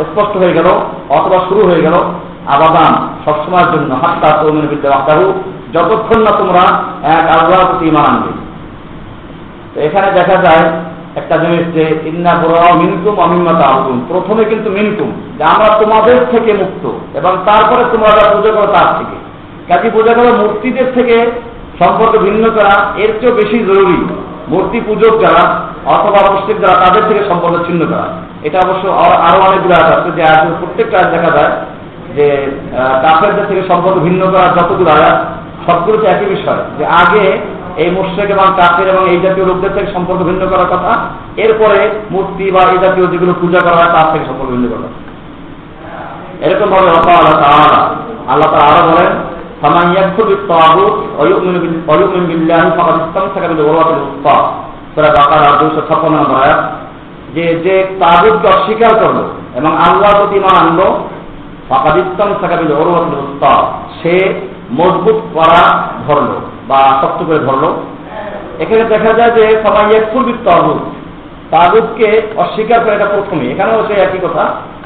[0.00, 0.66] স্পষ্ট হয়ে গেল,
[1.08, 1.94] অথবা শুরু হয়ে গেল।
[2.46, 5.32] আবাদান, সবসময়ের জন্য, হাত্তা তৌমিন বিদ্যা আকাহু
[5.72, 8.32] যতক্ষণ না তোমরা এক আল্লাহর প্রতি ইমান আনবে।
[9.80, 10.72] এখানে দেখা যায়
[11.16, 16.52] একটা জিনিস যে, ইন্না বড় মিনকুম অমিম্মা তাহুম প্রথমে কিন্তু মিনকুম, যে আমরা তোমাদের থেকে
[16.52, 16.84] মুক্ত,
[17.18, 19.16] এবং তারপরে তোমরা পুজো করো তার থেকে।
[19.68, 21.16] কাজে বোঝা গেল মূর্তিদের থেকে
[21.78, 23.98] সম্পর্ক ভিন্ন করা, এর চেয়েও বেশি জরুরি
[24.48, 25.44] মূর্তি পূজক যারা,
[25.94, 28.06] অথবা মুসলিম যারা, তাদের থেকে সম্পর্ক ছিন্ন করা।
[28.42, 28.88] এটা অবশ্য
[29.26, 31.52] আরও অনেকগুলো আয়াত আছে যে আয়াত প্রত্যেকটা দেখা যায়
[32.16, 32.26] যে
[33.02, 35.18] কাফেরদের থেকে সম্পর্ক ভিন্ন করা যতগুলো আয়াত,
[35.66, 37.40] সবগুলোতে একই বিষয় যে আগে
[37.76, 40.92] এই মুশ্রেক এবং কাকির এবং এই জাতীয় লোকদের থেকে সম্পর্ক ভিন্ন করার কথা।
[41.36, 44.88] এরপরে মূর্তি বা এই জাতীয় যেগুলো পূজা করা হয়, তার থেকে সম্পর্ক ভিন্ন করা।
[46.46, 47.92] এরকম ভাবে আল্লাহ
[48.28, 49.12] আল্লাহ তারা আরও বলেন
[57.34, 59.18] যে যে তাগুদকে অস্বীকার করল
[59.54, 61.08] এবং আল্লাহ প্রতি আনলো
[61.68, 62.72] ফাকাদিস্তান সাকাবিল
[64.02, 64.34] সে
[64.72, 66.40] মজবুত করা ধরলো।
[66.70, 67.70] বা শক্ত করে ধরলো।
[68.62, 70.80] এখানে দেখা যায় যে সবাই একফুল বিত তাগুত
[71.52, 72.06] তাগুতকে
[72.36, 74.44] অস্বীকার করে এটা প্রথমে। এখানেও সে একই কথা।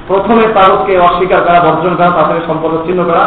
[0.08, 3.24] প্রথমে তাগুতকে অস্বীকার করা বর্জন করা তাদের সম্পর্ক ছিন্ন করা।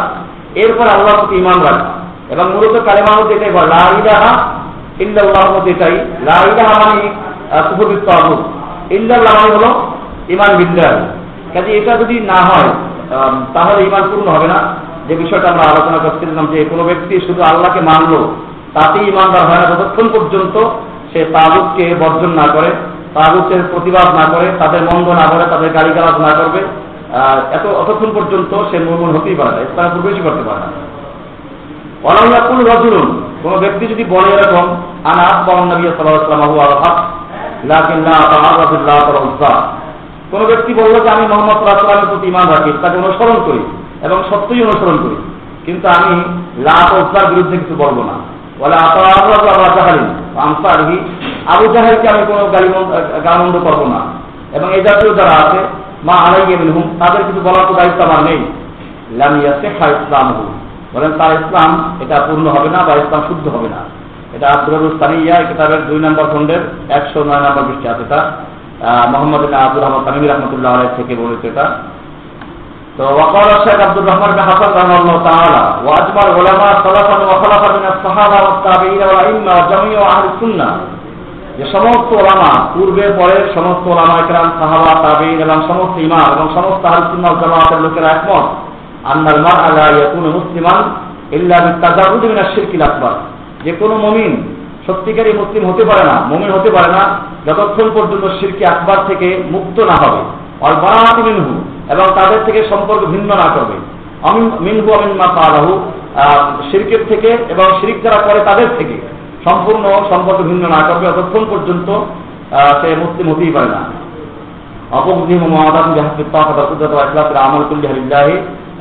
[0.62, 1.89] এরপর আল্লাহ প্রতি ইমান রাখা।
[2.34, 4.34] এবং মূলত কালেমার মধ্যে এটাই বলে লাইলাহা
[4.99, 5.95] ইল্লাল্লাহর মধ্যে এটাই
[6.30, 6.97] লাইলাহা মানে
[7.70, 8.41] কুফরিত তাগুত
[8.91, 9.70] ইল্লাল্লাহ মানে হলো
[10.30, 10.91] ইমান বিল্লাহ
[11.53, 12.70] কাজে এটা যদি না হয়
[13.53, 14.60] তাহলে ইমান পূর্ণ হবে না।
[15.08, 18.20] যে বিষয়টা আমরা আলোচনা করছিলাম যে কোনো ব্যক্তি শুধু আল্লাহকে মানলো
[18.74, 20.55] তাতেই ইমানদার হয় না। যতক্ষণ পর্যন্ত
[21.13, 22.70] সে তাগুতকে বর্জন না করে,
[23.13, 26.61] তাগুতের প্রতিবাদ না করে, তাদের মন্দ না করে, তাদের গালিগালাজ না করবে
[27.51, 30.70] এত অতক্ষণ পর্যন্ত সে মুরমুন হতেই পারে না ইসলামে প্রবেশই করতে পারে না।
[32.03, 33.07] অনাইয়াকুল রজুলুন,
[33.43, 34.65] কোন ব্যক্তি যদি বলে এরকম,
[35.03, 36.95] আনা আকবর নবী সাল্লাহ আল্লাহ
[37.63, 38.99] লাকিন লা তাআরাদুল্লাহ
[39.39, 39.61] তাআলা
[40.32, 43.61] কোন ব্যক্তি বলল যে, আমি মোহাম্মদ সাল্লাহামের প্রতি ইমান রাখি, তাকে অনুসরণ করি
[44.01, 45.18] এবং সত্যই অনুসরণ করি।
[45.65, 46.15] কিন্তু আমি
[46.57, 48.15] লাভ ওসার বিরুদ্ধে কিছু বলব না।
[48.60, 48.76] বলে
[51.51, 51.66] আবু
[52.14, 52.68] আমি কোনো গালি
[53.26, 53.99] গালমন্দ করব না।
[54.58, 55.60] এবং এই জাতীয় যারা আছে,
[56.08, 56.16] মা
[57.01, 58.39] তাদের কিছু বলার তো দায়িত্ব আমার নেই।
[59.20, 60.26] লামিয়া শেখা ইসলাম
[60.93, 61.70] বলেন, তার ইসলাম
[62.03, 63.82] এটা পূর্ণ হবে না বা ইসলাম শুদ্ধ হবে না।
[64.36, 66.62] এটা আব্দুল স্তানিয়া কিতাবের দুই নম্বর খন্ডের
[66.97, 68.20] একশো নয় নম্বর পৃষ্ঠে আছে এটা।
[69.12, 71.66] মোহাম্মদ আব্দুল রহমান তামিমি রহমতুল্লাহ থেকে বলেছে এটা।
[72.97, 73.13] তো যে
[81.65, 84.17] সমস্ত ওলামা পূর্বে, পরের সমস্ত ওলামা
[84.59, 85.99] সাহাবা এবং সমস্ত
[86.37, 88.43] এবং সমস্ত আহলে জামাতের লোকেরা একমত,
[89.05, 90.83] আন্নাল মারআ লা মুসলিমান
[91.31, 92.23] ইল্লা বিতাজাররুদ
[92.55, 92.81] শিরকিল
[93.63, 94.53] যে কোনো মমিন
[94.87, 99.79] সত্যিকারী মুসলিম হতে পারে না, মমিন হতে পারে না, যতক্ষণ পর্যন্ত শিরকি আকবর থেকে মুক্ত
[99.79, 100.23] না হবে।
[100.61, 100.75] অল
[101.23, 103.75] মিনহু। এবং তাদের থেকে সম্পর্ক ভিন্ন না করবে।
[104.65, 105.71] মিনহু আমিন মা পালাহু
[106.69, 108.95] শিরকের থেকে এবং শিরিক যারা করে তাদের থেকে
[109.45, 111.89] সম্পূর্ণ সম্পর্ক ভিন্ন না করবে, অতক্ষণ পর্যন্ত
[112.79, 113.81] সে মুসলিম হতেই পারে না।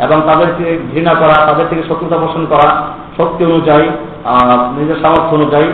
[0.04, 2.68] এবং তাদেরকে ঘৃণা করা, তাদের থেকে শত্রুতা পোষণ করা
[3.18, 3.86] শক্তি অনুযায়ী
[4.78, 5.68] নিজের সামর্থ্য অনুযায়ী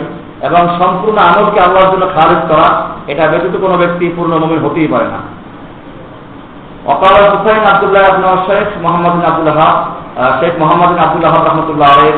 [0.47, 2.67] এবং সম্পূর্ণ আমলকে আল্লাহর জন্য খারিজ করা,
[3.11, 5.19] এটা ব্যতীত কোনো ব্যক্তি পূর্ণ মমিন হতেই পারে না।
[6.91, 8.05] অকাল হুসাইন আবদুল্লাহ
[8.47, 9.71] শেখ মোহাম্মদ আবদুল্লাহ
[10.39, 12.17] শেখ মোহাম্মদ আবদুল্লাহ রহমতুল্লাহ আলের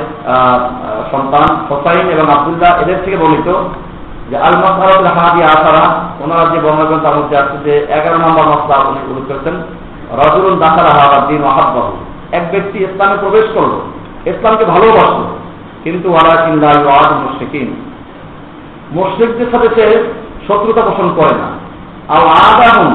[1.11, 3.47] সন্তান হোসাইন এবং আবদুল্লাহ এদের থেকে বলিত
[4.30, 5.86] যে আল মসলাদ হাদি আসারা,
[6.24, 9.55] ওনারা যে বর্ণনা তার মধ্যে আছে যে এগারো নম্বর মশলা উনি উল্লেখ করেছেন
[10.22, 10.88] রজুল দাখাল
[11.30, 11.93] দিন ওহাব্বাহু
[12.38, 13.74] এক ব্যক্তি ইসলামে প্রবেশ করল,
[14.32, 15.26] ইসলামকে ভালোবাসলো,
[15.84, 17.70] কিন্তু ওয়ালা কিন্দা ওয়াজ মুশরিকিন।
[18.97, 19.86] মুশরিকদের সাথে সে
[20.47, 21.47] শত্রুতা পোষণ করে না।
[22.13, 22.93] আর আদা হুম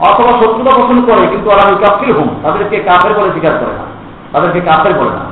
[0.00, 3.84] অথবা শত্রুতা পোষণ করে, কিন্তু ওরা কাফির হুম, তাদেরকে কাফের বলে স্বীকার করে না।
[4.32, 5.24] তাদেরকে কাফের বলে না।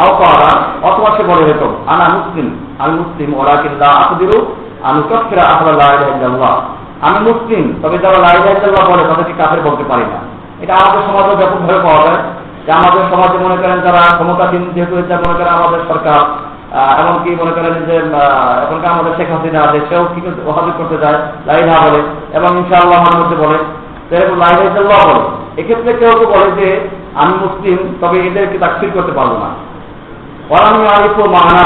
[0.00, 0.50] আও পাওয়া
[0.82, 6.60] অথবা সে বলে হতো আনা মুসলিম আমি মুসলিম ওরা কিন্তু আকুদিরু আমি কফিরা আহ্লাহ
[7.00, 10.18] আমি মুসলিম, তবে যারা লাই লাইলাহ বলে, তাদেরকে কাফের বলতে পারি না।
[10.60, 12.22] এটা আমাদের সমাজে ব্যাপকভাবে পাওয়া যায়।
[12.66, 16.20] যে আমাদের সমাজে মনে করেন যারা ক্ষমতাধীন যেহেতু এটা মনে করেন আমাদের সরকার
[17.00, 17.96] এমনকি মনে করেন যে
[18.64, 22.00] এখনকার আমাদের শেখ হাসিনা আছে সেও কি ওহাজি করতে যায় লাইলা বলে,
[22.36, 23.58] এবং ইনশাআল্লাহ আমার মধ্যে বলে।
[24.11, 25.21] বলে
[25.57, 26.67] এক্ষেত্রে কেউ কেউ বলে যে
[27.15, 29.49] আমি মুসলিম তবে এদেরকে তাকফির করতে পারবো না
[30.49, 31.65] ওরামি আরিফ মানা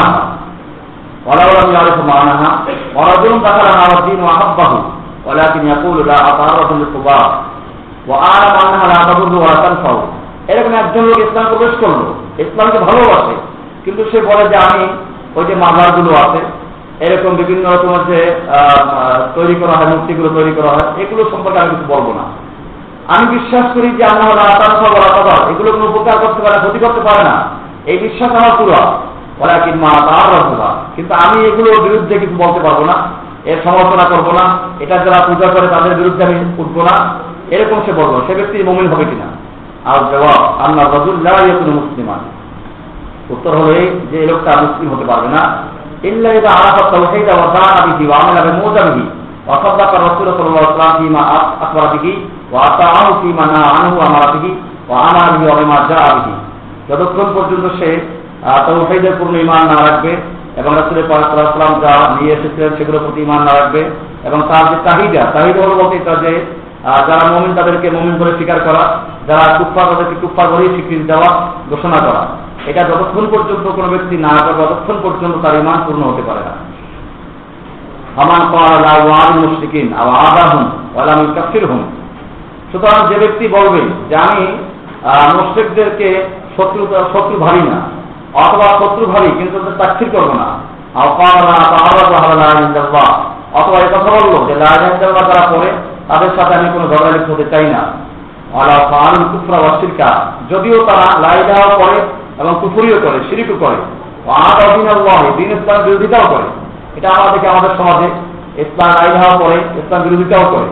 [1.26, 2.50] ওরা ওরামি আরিফ মানাহা
[2.96, 4.78] ওরাজুন দাখালা আলাদিন ওয়াহাব্বাহু
[5.28, 7.26] ولكن يقول لا أتعرض للطباع
[8.08, 9.96] وأعلم أنها لا تضر ولا تنفع
[10.48, 12.08] এরকম একজন লোক ইসলাম প্রবেশ করলো
[12.38, 13.36] ইসলামকে ভালোবাসে
[13.86, 14.84] কিন্তু সে বলে যে আমি
[15.36, 16.42] ওই যে মামলার গুলো আছে
[17.01, 18.35] এরকম বিভিন্ন রকমের যে
[19.35, 22.49] তৈরি করা হয়, মূর্তিগুলো তৈরি করা হয়, এগুলো সম্পর্কে আমি কিছু বলব না।
[23.17, 27.43] আমি বিশ্বাস করি যে আমার এগুলো কোনো উপকার করতে পারে ক্ষতি করতে পারে না।
[27.87, 28.93] এই বিশ্বাস আমার পুরো।
[29.41, 32.95] ওরা কিংবা তার রাখা কিন্তু আমি এগুলোর বিরুদ্ধে কিছু বলতে পারব না,
[33.45, 37.15] এর সমালোচনা করব না, এটা যারা পূজা করে তাদের বিরুদ্ধে আমি উঠবো না।
[37.51, 39.29] এরকম সে বলব সে ব্যক্তি মমিন হবে কিনা?
[39.85, 41.35] আর জবাব আল্লাহ রজুল্লাহ
[41.67, 42.19] মুসলিমান।
[43.31, 43.81] উত্তর হলো যে,
[44.13, 45.63] এই লোকটা মুসলিম হতে পারবে না।
[47.99, 49.05] বিহি ওয়া আমালা বিমুজাবিহি
[49.47, 51.23] ওয়া সাদাকা রাসূল সাল্লাল্লাহু আলাইহি ওয়াসাল্লাম ফিমা
[51.65, 52.13] আখবারা বিহি
[52.53, 54.51] ওয়া আতাআহু ফিমা নাহা আনহু ওয়া আমারা বিহি
[54.89, 56.35] ওয়া আমারা বিহি ওয়া বিমা জাআ বিহি
[56.89, 57.91] যতক্ষণ পর্যন্ত সে
[58.67, 60.13] তাওহীদের পূর্ণ ঈমান না রাখবে
[60.61, 63.83] এবং রাসূল পাক সাল্লাল্লাহু আলাইহি ওয়াসাল্লাম যা নিয়ে এসেছিলেন সেগুলোর প্রতি ঈমান না রাখবে
[64.25, 66.33] এবং তার যে চাহিদা চাহিদা হলো বলতে যে
[67.09, 68.83] যারা মমিন তাদেরকে মমিন বলে স্বীকার করা,
[69.29, 71.31] যারা কুফার তাদেরকে কুফার বলেই স্বীকৃতি দেওয়া,
[71.71, 72.23] ঘোষণা করা।
[72.71, 76.55] এটা যতক্ষণ পর্যন্ত কোনো ব্যক্তি না করে, ততক্ষণ পর্যন্ত তার ইমান পূর্ণ হতে পারে না।
[80.95, 81.83] ওয়ালাম কাফির হুম
[82.73, 84.45] সুতরাং যে ব্যক্তি বলবে যে আমি
[85.37, 86.09] মুশরিকদেরকে
[86.57, 87.79] শত্রু শত্রু ভাবি না,
[88.43, 89.59] অথবা শত্রু ভাবি, কিন্তু
[90.15, 90.49] করব না।
[93.59, 94.55] অথবা এই কথা বলল যে
[96.09, 97.83] তাদের সাথে আমি কোনো ঝগড়া হতে চাই না।
[99.33, 100.11] কুফরা ওয়াসিরকা
[100.51, 101.99] যদিও তারা লাইলাও করে
[102.39, 103.79] এবং কুফুরিও করে সিরিকও করে।
[105.37, 106.47] দিন ইসলাম বিরোধিতাও করে।
[106.97, 108.09] এটা আমাদেরকে আমাদের সমাজে
[108.61, 110.69] ইসলাম লাইলাও করে ইসলাম বিরোধিতাও করে।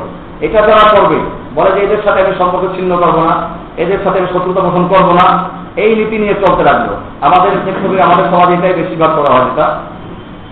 [0.47, 1.19] এটা যারা করবে,
[1.55, 3.35] বলে যে এদের সাথে আমি সম্পর্ক ছিন্ন করব না,
[3.77, 5.45] এদের সাথে আমি শত্রুতা পোষণ করব না,
[5.77, 6.89] এই নীতি নিয়ে চলতে লাগল।
[7.21, 9.67] আমাদের ক্ষেত্রে আমাদের সমাজে এটাই বেশিরভাগ করা হয় এটা।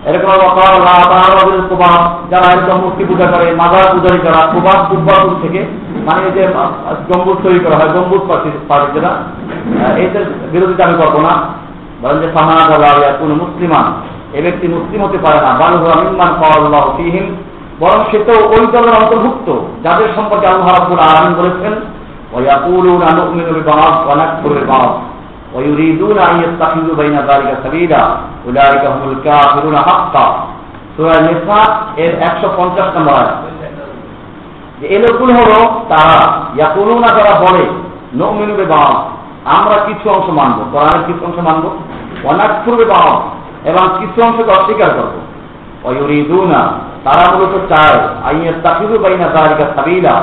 [0.05, 0.29] এরকম
[2.29, 5.65] যারা একদম মূর্তি পূজা করে, মাজার পূজারি করা কুবাব কুব্বাপুর থেকে
[6.06, 6.42] মানে যে
[7.08, 9.12] গম্বুজ তৈরি করা হয় গম্বুজ পার্টি যেটা
[9.96, 11.34] এদের বিরোধিতা আমি করবো না
[12.02, 12.70] বলেন যে ফাহাদ
[13.20, 13.86] কোন মুসলিমান
[14.32, 17.26] এ ব্যক্তি মুসলিম হতে পারে না বালু আমিমান পাওয়াল্লাহ ফিহিম
[17.80, 19.48] বরং সে তো ওই দলের অন্তর্ভুক্ত
[19.84, 21.74] যাদের সম্পর্কে আল্লাহ রাব্বুল আলামিন বলেছেন
[22.32, 24.92] ওয়াকুলুনা নুমিনু বিবাদ ওয়া নাকফুরু বিবাদ
[25.54, 28.02] ويريدون أن يتخذوا بين ذلك سبيلا
[28.46, 30.26] أولئك هم الكافرون حقا
[30.94, 31.60] সূরা নিসা
[31.96, 33.53] এর 150 নম্বর আয়াত
[34.81, 36.19] যে এই লোকগুলো হলো তারা।
[36.55, 37.65] ইয়াকুলুনা যারা বলে,
[38.15, 39.15] নমিনু বিবাদ
[39.45, 41.69] আমরা কিছু অংশ মানবো। কোরআনের কিছু অংশ মানবো।
[42.23, 43.11] অনাকফুর বিবাদ
[43.67, 45.11] এবং কিছু অংশকে অস্বীকার করব।
[45.83, 46.59] অয়ুরিদুনা
[47.03, 50.21] তারা মূলত চায় আইয়ের তাকিদু বাইনা জালিকা সাবিলা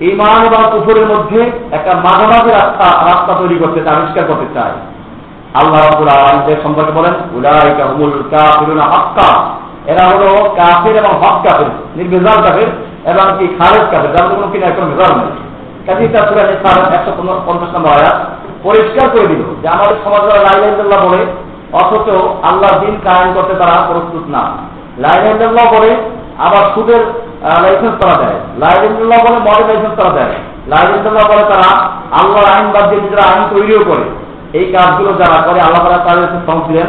[0.00, 4.72] ইমান এবং কুফরের মধ্যে একটা মাঝামাঝি রাস্তা রাস্তা তৈরি করতে আবিষ্কার করতে চায়।
[5.54, 9.44] আল্লাহ রাব্বুল আলামিনের সম্পর্কে বলেন, উলাইকা হুমুল কাফিরুনা হাক্কা
[9.86, 11.66] এরা হলো কাফির এবং হক কাফির
[11.96, 12.68] নির্ভেজাল কাফির।
[13.10, 15.30] এবং কি খালেদ কাফির যার কোনো কিনা কোনো ভেজাল নেই।
[15.86, 17.12] কাজে তার সুরা নিসার একশো
[17.46, 18.18] পঞ্চাশ নম্বর আয়াত,
[18.62, 21.20] পরিষ্কার করে দিল যে আমাদের সমাজ যারা বলে,
[21.72, 22.08] অথচ
[22.50, 24.42] আল্লাহ দিন কায়েম করতে তারা প্রস্তুত না।
[24.98, 25.90] লাইলাইল্লাহ বলে
[26.38, 27.02] আবার সুদের
[27.62, 30.34] লাইসেন্স তারা দেয়। লাইলাইল্লাহ বলে মদের লাইসেন্স তারা দেয়।
[30.66, 31.70] লাইলাইল্লাহ বলে তারা
[32.20, 34.04] আল্লাহর আইন বাদ দিয়ে নিজেরা আইন তৈরিও করে।
[34.58, 36.86] এই কাজগুলো যারা করে, আল্লাহ তারা তাদের সং দিলেন।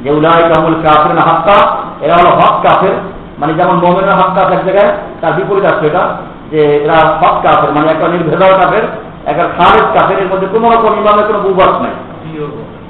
[0.00, 1.58] যে উলাই কামুল কাফের হাক্কা
[2.00, 2.96] এরা হলো হক কাফের।
[3.38, 6.08] মানে যেমন মোমেনের হক কাফের জায়গায় তার বিপরীত আসছে এটা
[6.50, 8.82] যে এরা হক কাফের মানে একটা নির্ভেজাল কাফের
[9.26, 11.94] একটা খালেদ কাফের এর মধ্যে কোনো রকম ইমামের কোনো বুবাস নাই।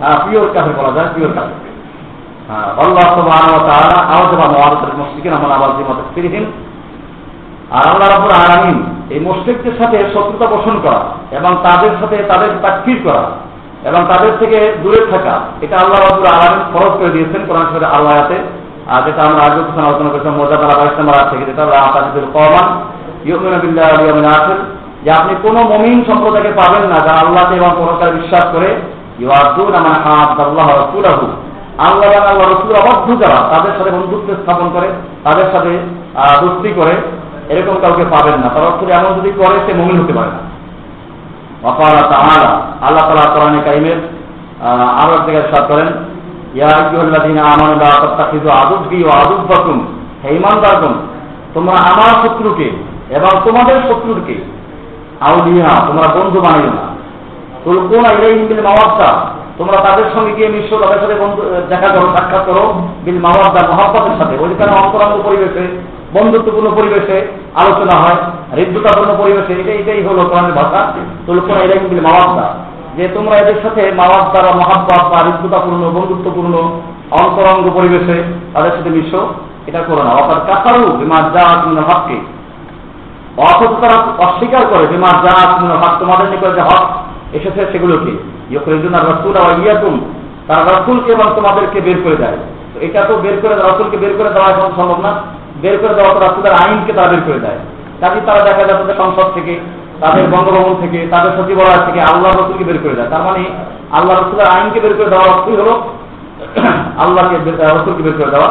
[0.01, 1.31] হ্যাঁ পিওর কাফের বলা যায় পিওর
[2.77, 3.21] আল্লাহ
[5.35, 6.35] আমল আবাজি
[7.71, 8.73] আর আল্লাহ
[9.11, 12.49] এই মুশরিকদের সাথে শত্রুতা পোষণ করা এবং তাদের সাথে তাদের
[13.05, 13.25] করা
[13.85, 18.33] এবং তাদের থেকে দূরে থাকা এটা আল্লাহ আলামিন ফরজ করে দিয়েছেন কোরআন আল্লাহ
[18.93, 22.67] আর যেটা আমরা আগে কিছু আলোচনা করেছিলাম মোজাদালা বাইশ নম্বর আয়াত থেকে যেটা রাহাতাজিদুল কওমান
[23.29, 24.61] ইউমিনু বিল্লাহি ওয়াল ইয়াউমিল আখির,
[25.05, 28.71] যে আপনি কোন মমিন সম্প্রদায়কে পাবেন না যারা আল্লাহকে এবং পরকালে বিশ্বাস করে
[30.29, 31.25] হাদাল্লাহ রাসূলাহু,
[31.87, 32.71] আল্লাহ আল্লাহ রসুল
[33.23, 34.89] যারা, তাদের সাথে বন্ধুত্ব স্থাপন করে,
[35.27, 35.73] তাদের সাথে
[36.43, 36.95] দোস্তি করে,
[37.53, 40.41] এরকম কাউকে পাবেন না, তার অর্থ এমন যদি করে, সে মমিন হতে পারে না।
[41.71, 42.51] অপারা তাহারা
[42.87, 43.99] আল্লাহ তালা কোরআনে কাইমের
[45.01, 45.89] আরও এক জায়গায় সাত করেন
[51.55, 52.71] তোমরা আমার শত্রুকে
[53.11, 54.35] এবং তোমাদের শত্রুকে
[55.87, 56.95] তোমরা বন্ধু না।
[57.65, 58.03] তোর কোন
[59.59, 61.15] তোমরা তাদের সঙ্গে গিয়ে মিশো তাদের সাথে
[61.69, 65.83] দেখা করো, সাক্ষাৎ করো, বিল মাওয়াদ্দা, মহাব্বতের সাথে। ওইখানে অন্তরাঙ্গ পরিবেশে,
[66.13, 68.17] বন্ধুত্বপূর্ণ পরিবেশে আলোচনা হয়,
[68.57, 70.93] হৃদ্যতাপূর্ণ পরিবেশে, এটাই এটাই হলো কোরআনের ভাষা।
[71.65, 72.55] এটাই বিল মাওয়াদ্দা।
[72.97, 76.55] যে তোমরা এদের সাথে মাওয়াদ্দা বা মহাব্বাত বা হৃদ্যতাপূর্ণ বন্ধুত্বপূর্ণ,
[77.11, 78.17] অন্তরঙ্গ পরিবেশে
[78.55, 79.21] তাদের সাথে মিশো,
[79.67, 81.43] এটা করো না। অর্থাৎ কাকারু বিমার যা
[81.83, 82.19] হককে।
[83.37, 85.33] অথচ তারা অস্বীকার করে বিমার যা
[85.83, 86.85] হক তোমাদের নিকট যে হক
[87.33, 88.13] এসেছে সেগুলোকে
[88.51, 89.95] ইয়করিজুনা রসুল ইয়াকুম।
[90.49, 92.39] তারা রসুলকে এবং তোমাদেরকে বের করে দেয়।
[92.75, 95.13] তো এটা তো বের করে, রসুলকে বের করে দেওয়া এখন সম্ভব না।
[95.63, 97.59] বের করে দেওয়া তো আইনকে তারা বের করে দেয়।
[98.01, 99.61] কাজে তারা দেখা যায় সংসদ থেকে
[100.05, 103.43] তাদের বঙ্গভবন থেকে, তাদের সচিবালয় থেকে আল্লাহ রসুলকে বের করে দেয়। তার মানে
[103.97, 105.75] আল্লাহ রসুলের আইনকে বের করে দেওয়ার অর্থই হলো
[107.03, 107.37] আল্লাহকে
[107.77, 108.51] রসুলকে বের করে দেওয়া।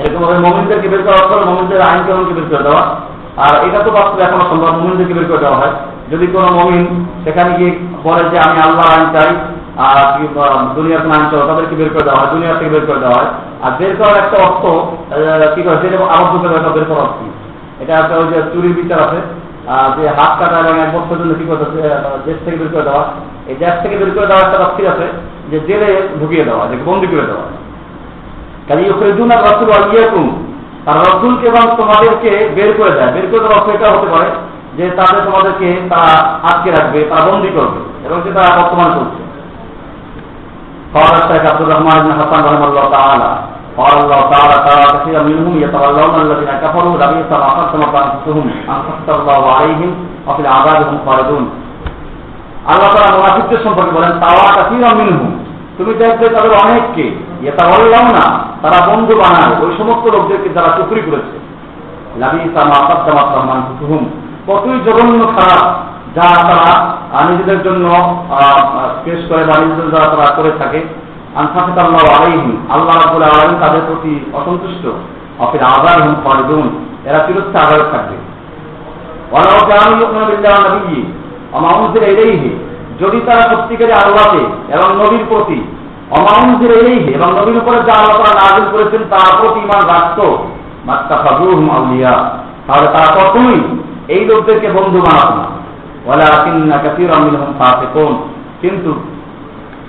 [0.00, 2.82] এরকম ভাবে মমিনদেরকে বের করা অর্থ মমিনদের আইন কানুনকে বের করে দেওয়া।
[3.44, 5.74] আর এটা তো বাস্তবে এখনও সম্ভব, মমিনদেরকে বের করে দেওয়া হয়।
[6.12, 6.82] যদি কোনো মমিন
[7.24, 7.72] সেখানে গিয়ে
[8.04, 9.30] বলে যে, আমি আল্লাহ আইন চাই,
[9.86, 9.98] আর
[10.76, 13.30] দুনিয়ার কোন আইন চাও তাদেরকে বের করে দেওয়া হয়, দুনিয়া থেকে বের করে দেওয়া হয়।
[13.64, 14.62] আর বের করার একটা অর্থ
[15.54, 17.18] কি করে যেটা আবদ্ধ করে বের করা অর্থ
[17.82, 19.20] এটা একটা ওই যে চুরির বিচার আছে।
[19.96, 21.66] যে হাত কাটা এবং এক বছর জন্য কি করতে
[22.26, 23.04] দেশ থেকে বের করে দেওয়া,
[23.50, 25.06] এই দেশ থেকে বের করে দেওয়া একটা তফসিল আছে
[25.50, 25.90] যে জেলে
[26.20, 27.46] ঢুকিয়ে দেওয়া, যে বন্দি করে দেওয়া।
[28.68, 30.26] কাজে ওখানে দু না রসুল আর ইয়ে ইয়াকুম,
[30.84, 34.28] তারা রসুলকে এবং তোমাদেরকে বের করে দেয়। বের করে দেওয়া এটা হতে পারে
[34.76, 36.12] যে তাদের তোমাদেরকে তারা
[36.48, 39.22] আটকে রাখবে, তারা বন্দি করবে এবং সেটা বর্তমান করছে।
[40.92, 43.30] ফাওয়ার শাহ আব্দুর রহমান হাসান রহমাল্লাহ তালা
[43.77, 49.07] قال الله تعالى ترى كثيرا منهم يتولون الذين كفروا لبئس ما قدمت انفسهم ان سخط
[49.09, 49.91] الله عليهم
[50.27, 51.45] وفي العذاب هم خالدون
[52.65, 55.31] আল্লাহ তারা মুনাফিকদের সম্পর্কে বলেন তাওয়া কাসিরা মিনহুম
[55.77, 57.05] তুমি দেখবে তাদের অনেককে
[57.49, 58.25] এটা বললাম না
[58.63, 61.35] তারা বন্ধু বানায় ওই সমস্ত লোকদেরকে যারা চুকরি করেছে
[64.47, 65.65] কতই জঘন্য খারাপ
[66.17, 66.71] যা তারা
[67.29, 67.85] নিজেদের জন্য
[69.03, 70.79] পেশ করে বা নিজেদের যারা তারা করে থাকে
[71.40, 74.84] আনসাফিতাল্লাহ আলাইহিম, আল্লাহ রাবুল আলম তাদের প্রতি অসন্তুষ্ট।
[75.44, 76.66] অফির আবার হুম ফারিদুন
[77.08, 78.16] এরা চিরস্থায় আবার থাকবে।
[79.32, 81.00] নাবিয়্যি
[81.50, 82.50] ওয়া মা উনজিলা ইলাইহি,
[83.00, 84.42] যদি তারা সত্যিকারে আল্লাহকে
[84.74, 85.58] এবং নবীর প্রতি
[86.18, 90.18] অমানুষের এই এবং নবীর উপরে যা আল্লাহ তারা নাজিল করেছেন তার প্রতি ইমান রাখত
[90.88, 92.14] মাত্তা ফাজুহুম আউলিয়া,
[92.66, 93.58] তাহলে তারা কখনোই
[94.14, 95.44] এই লোকদেরকে বন্ধু বানাত না।
[96.06, 98.12] ওয়ালা কিন্না কাসীরাম মিনহুম ফাসিকুন,
[98.62, 98.90] কিন্তু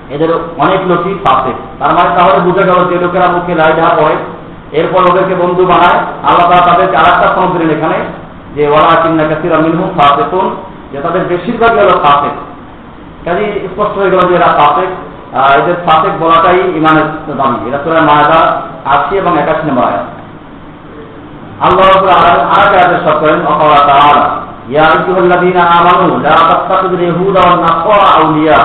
[0.10, 4.16] এদের অনেক লোকই ফাসে তার মানে তাহলে বুঝে গেল যে লোকেরা মুখে লাই ঢা পড়ে
[4.72, 7.98] এরপর ওদেরকে বন্ধু বানায়। আল্লাহ তারা তাদেরকে আর একটা ফোন দিলেন এখানে,
[8.56, 10.56] যে ওয়ালা কিন্না কাসীরাম মিনহুম ফাসিকুন,
[10.92, 12.36] যে তাদের বেশিরভাগই হলো ফাসেক।
[13.26, 14.90] কাজে স্পষ্ট হয়ে গেল যে এরা ফাসেক।
[15.60, 17.08] এদের ফাসেক বলাটাই ইমানের
[17.40, 18.40] দাবি। এটা তোরা মায়াদা
[18.86, 20.06] আশি এবং একাশি নম্বর আয়াত।
[21.66, 24.26] আল্লাহ রাব্বুল আলামিন আয়াতে সব করেন, অকালা তাআলা,
[24.70, 28.60] ইয়া আইয়ুহাল্লাযীনা আমানু, লা তাত্তাখিযুল ইয়াহুদা ওয়ান নাসারা আউলিয়া।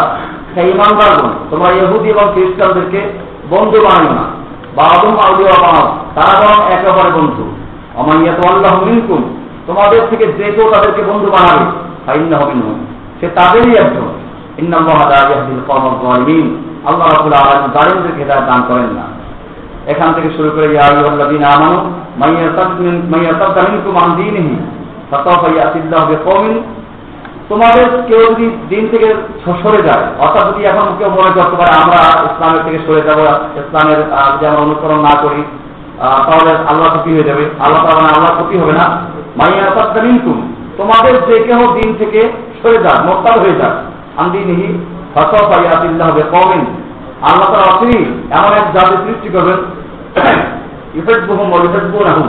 [0.56, 3.12] হে ঈমানদারগণ তোমরা ইহুদি এবং খ্রিস্টানদেরকে
[3.50, 4.22] বন্ধু বানাইও না।
[4.76, 7.52] বাদুম আউলিয়া বানাও। তারা বরং একে অপরের বন্ধু।
[7.96, 9.36] অমাইয়াত আল্লাহ মিনকুম।
[9.66, 11.70] তোমাদের থেকে যে কেউ তাদেরকে বন্ধু বানাবে
[12.06, 12.52] ফাইন্না হবে
[13.20, 14.22] সে তাদেরই একজন।
[16.84, 19.02] আল্লাহ রাবুল আলম জালিমদেরকে হেদায়ত দান করেন না।
[19.86, 21.92] এখান থেকে শুরু করে ইয়াদিন আমানু
[27.52, 32.00] তোমাদের কেউ যদি দিন থেকে সরে যায়, অর্থাৎ যদি এখন কেউ মনে করতে পারে আমরা
[32.32, 33.18] ইসলামের থেকে সরে যাব,
[33.56, 34.00] ইসলামের
[34.34, 35.42] যদি আমরা অনুসরণ না করি
[35.98, 38.86] তাহলে আল্লাহ ক্ষতি হয়ে যাবে। আল্লাহ তাহলে আল্লাহ ক্ষতি হবে না।
[39.36, 42.32] মাইয়া তামিনকুম তোমাদের যে কেউ দিন থেকে
[42.62, 43.74] সরে যাক মোত্তাল হয়ে যাক,
[44.16, 44.78] আন্দিনিহি
[45.14, 46.64] ফসফাইয়াতিল্লাহ বিকওমিন।
[47.22, 49.58] আল্লাহ তাআলা অচিরি এমন এক জাতি সৃষ্টি করবেন,
[50.94, 52.22] ইউহিব্বুহুম ওয়া ইউহিব্বুনাহু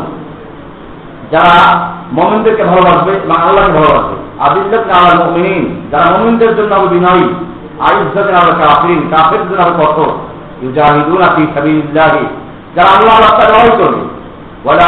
[1.31, 1.79] যারা
[2.11, 6.17] মুমিনদেরকে ভালোবাসবে এবং আল্লাহকে ভালোবাসবে। আদিল্লাত আলাল মুমিনিন যারা
[6.55, 7.33] জন্য হবে বিনয়ী
[9.79, 10.13] কঠোর
[10.61, 11.47] ইউজাহিদুনা ফি
[12.75, 14.13] যারা আল্লাহর রাস্তায় লড়াই করবে।
[14.65, 14.85] ওয়ালা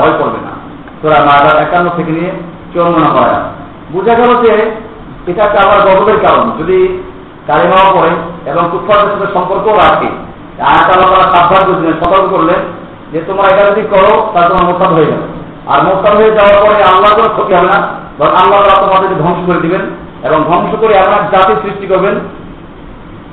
[0.00, 0.50] ভয় করবে না।
[1.02, 2.30] সূরা মায়দা 51 থেকে নিয়ে
[2.72, 2.80] যে
[5.26, 5.44] এটা
[5.84, 7.02] গর্বের কারণ। যদি
[8.46, 8.68] এবং
[9.10, 10.08] সাথে সম্পর্কও রাখে
[10.58, 12.32] আল্লাহ সাবধান সতর্ক
[13.12, 15.35] যে তোমরা এটা যদি করো তোমার মোস্তাদ হয়ে যাবে।
[15.72, 17.78] আর মোস্তাদ হয়ে যাওয়ার পরে আল্লাহ কোনো ক্ষতি হবে না।
[18.18, 19.82] বরং আল্লাহ তারা তোমাদেরকে ধ্বংস করে দিবেন
[20.26, 22.14] এবং ধ্বংস করে এক জাতি সৃষ্টি করবেন,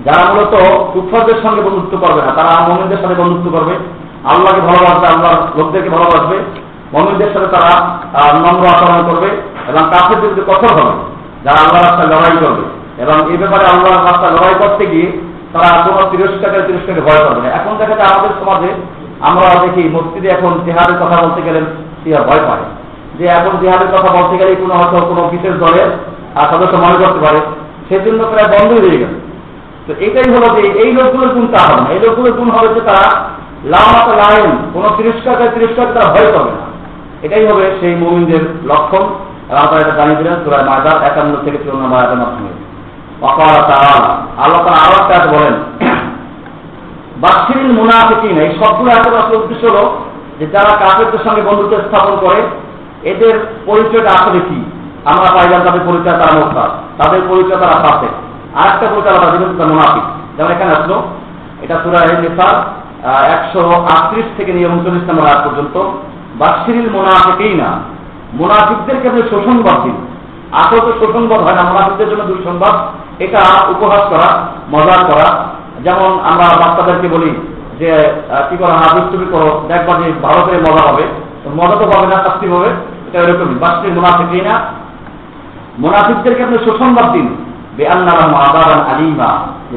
[0.06, 0.54] যারা মূলত
[0.94, 3.76] কুফারদের সঙ্গে বন্ধুত্ব করবে না। তারা মোমিনদের সাথে বন্ধুত্ব করবে।
[4.32, 6.38] আল্লাহকে ভালোবাসবে, আল্লাহর লোকদেরকে ভালোবাসবে।
[6.94, 7.74] মমিনদের সাথে তারা
[8.46, 9.30] নম্র আচরণ করবে
[9.70, 10.94] এবং কাফের বিরুদ্ধে কঠোর হবে,
[11.46, 12.64] যারা আল্লাহ রাস্তায় লড়াই করবে।
[13.04, 15.08] এবং এই ব্যাপারে আল্লাহ রাস্তায় লড়াই করতে গিয়ে
[15.54, 18.70] তারা কোন তিরস্কারের তিরস্কারকে ভয় করবে না। এখন দেখা যায় আমাদের সমাজে
[19.28, 21.62] আমরা দেখি মসজিদে এখন জেহাদের কথা বলতে গেলে
[22.28, 22.66] ভয় পায়।
[23.18, 25.90] যে এখন জেহাদের কথা বলতে গেলে কোনো হয়তো কোনো বিশেষ দলের
[26.52, 27.40] সদস্য মনে করতে পারে।
[27.88, 29.14] সেজন্য প্রায় বন্ধই হয়ে গেল।
[29.86, 32.82] তো এটাই হলো যে এই লোকগুলোর গুণ তা হবে না এই লোকগুলোর গুণ হবে যে
[32.90, 33.08] তারা
[33.72, 36.66] লামাত লাইন কোন তিরস্কার তিরস্কার তারা ভয় করবে না।
[37.26, 39.04] এটাই হবে সেই মুমিনদের লক্ষণ।
[39.48, 42.52] তারা এটা জানিয়ে দিলেন সুরায় মাজার একান্ন থেকে চুয়ান্ন মায়াতের মাধ্যমে
[44.44, 45.56] আল্লাহ তারা আরও একটা বলেন
[47.24, 49.84] বাচ্ছিরিন মুনাফিকিন, এই সবগুলো আসলে উদ্দেশ্য হলো
[50.38, 52.40] যে যারা কাফেরদের সঙ্গে বন্ধুত্ব স্থাপন করে,
[53.12, 53.34] এদের
[53.66, 54.60] পরিচয়টা আসলে কি?
[55.12, 56.70] আমরা পাইলাম তাদের পরিচয় তারা মোস্তাদ,
[57.00, 58.10] তাদের পরিচয় তারা পাশে
[58.60, 60.06] আর একটা পরিচয় আলাদা যেমন মুনাফিক।
[60.36, 60.98] যেমন এখানে আসলো,
[61.64, 61.76] এটা
[62.24, 62.56] নিসার
[63.36, 63.62] একশো
[63.94, 65.76] আটত্রিশ থেকে নিয়ে উনচল্লিশ নম্বর আগ পর্যন্ত।
[66.42, 67.70] বাসিরিল মোনাফিকেই না,
[68.40, 69.98] মোনাফিকদেরকে আপনি শোষণবাদ দিন।
[70.62, 72.76] আসল তো শোষণবাদ হয় না, মোনাফিকদের জন্য দুঃসংবাদ।
[73.26, 73.42] এটা
[73.74, 74.30] উপহাস করা
[74.74, 75.28] মজা করা।
[75.86, 77.30] যেমন আমরা বাচ্চাদেরকে বলি
[77.80, 77.92] যে
[78.48, 81.04] কি করো হা দুষ্টুমি করো, দেখবা যে ভালো করে মজা হবে।
[81.60, 82.70] মজা তো পাবে না, শাস্তি হবে
[83.08, 84.56] এটা এরকমই বাস্তবে মুনাফিক না
[85.84, 87.28] মুনাফিকদেরকে আপনি সুসংবাদ দিন।
[87.78, 89.30] বেআল্লাহ আদাবান আলিমা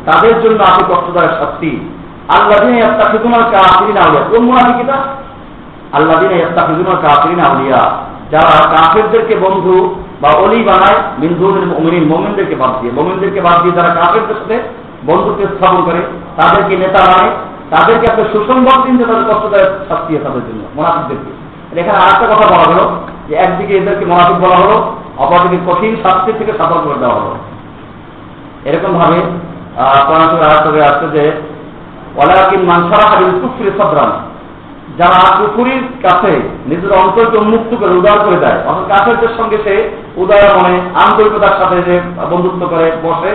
[0.08, 1.70] তাদের জন্য আপনি কষ্টদায়ক শাস্তি।
[2.36, 2.80] আল্লাহ দিনে
[3.12, 4.96] ফিজুনার কাফিরিন আউলিয়া। কোন মুনাফিকিটা
[5.96, 6.36] আল্লাহ দিনে
[6.68, 7.80] ফিজুনার কাফিরিন আউলিয়া।
[8.32, 9.76] যারা কাফেরদেরকে বন্ধু
[10.22, 14.56] বা অলি বানায় মিনজুদের মমিন মোমিনদেরকে বাদ দিয়ে। মোমিনদেরকে বাদ দিয়ে যারা কাফেরদের সাথে
[15.08, 16.00] বন্ধুত্ব স্থাপন করে,
[16.38, 17.28] তাদেরকে নেতা মানে
[17.72, 21.32] তাদেরকে আপনি সুসংবাদ দিন যে তাদের কষ্টদায়ক শাস্তি তাদের জন্য মোনাফিকদেরকে
[21.80, 22.84] এখানে আরেকটা কথা বলা হলো,
[23.28, 24.76] যে একদিকে এদেরকে মোনাফিক বলা হলো,
[25.22, 27.32] অপরদিকে কঠিন শাস্তি থেকে সতর্ক করে দেওয়া হলো।
[28.68, 29.18] এরকম ভাবে
[30.64, 31.24] করে আসছে যে
[32.20, 33.06] ওলাকিন মানসারা
[33.42, 33.70] কুফরি
[35.00, 36.32] যারা কুফুরির কাছে
[36.70, 39.74] নিজের অন্তরকে উন্মুক্ত করে উদার করে দেয়, অর্থাৎ কাফেরদের সঙ্গে সে
[40.22, 41.94] উদয় মনে আন্তরিকতার সাথে যে
[42.30, 43.32] বন্ধুত্ব করে বসে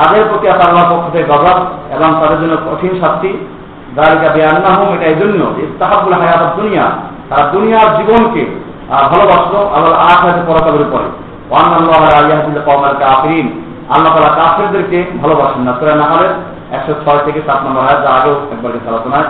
[0.00, 1.58] তাদের প্রতি আল্লাহ পক্ষ থেকে গজব
[1.96, 3.30] এবং তাদের জন্য কঠিন শাস্তি।
[3.94, 6.86] দারিকা বেআন্নাহম এটা এই জন্য ইস্তাহাবুল হায়াত দুনিয়া।
[7.28, 8.42] তারা দুনিয়ার জীবনকে
[8.88, 11.08] ভালোবাসলো, আল্লাহ আখাতে পরকালের উপরে।
[11.50, 11.98] ওয়ান আল্লাহ
[14.14, 16.32] তাআলা কাফিরদেরকে ভালোবাসেন না। নাহলের
[16.76, 18.34] 106 থেকে 7 নম্বর যা আগেও
[18.88, 19.28] আলোচনায়।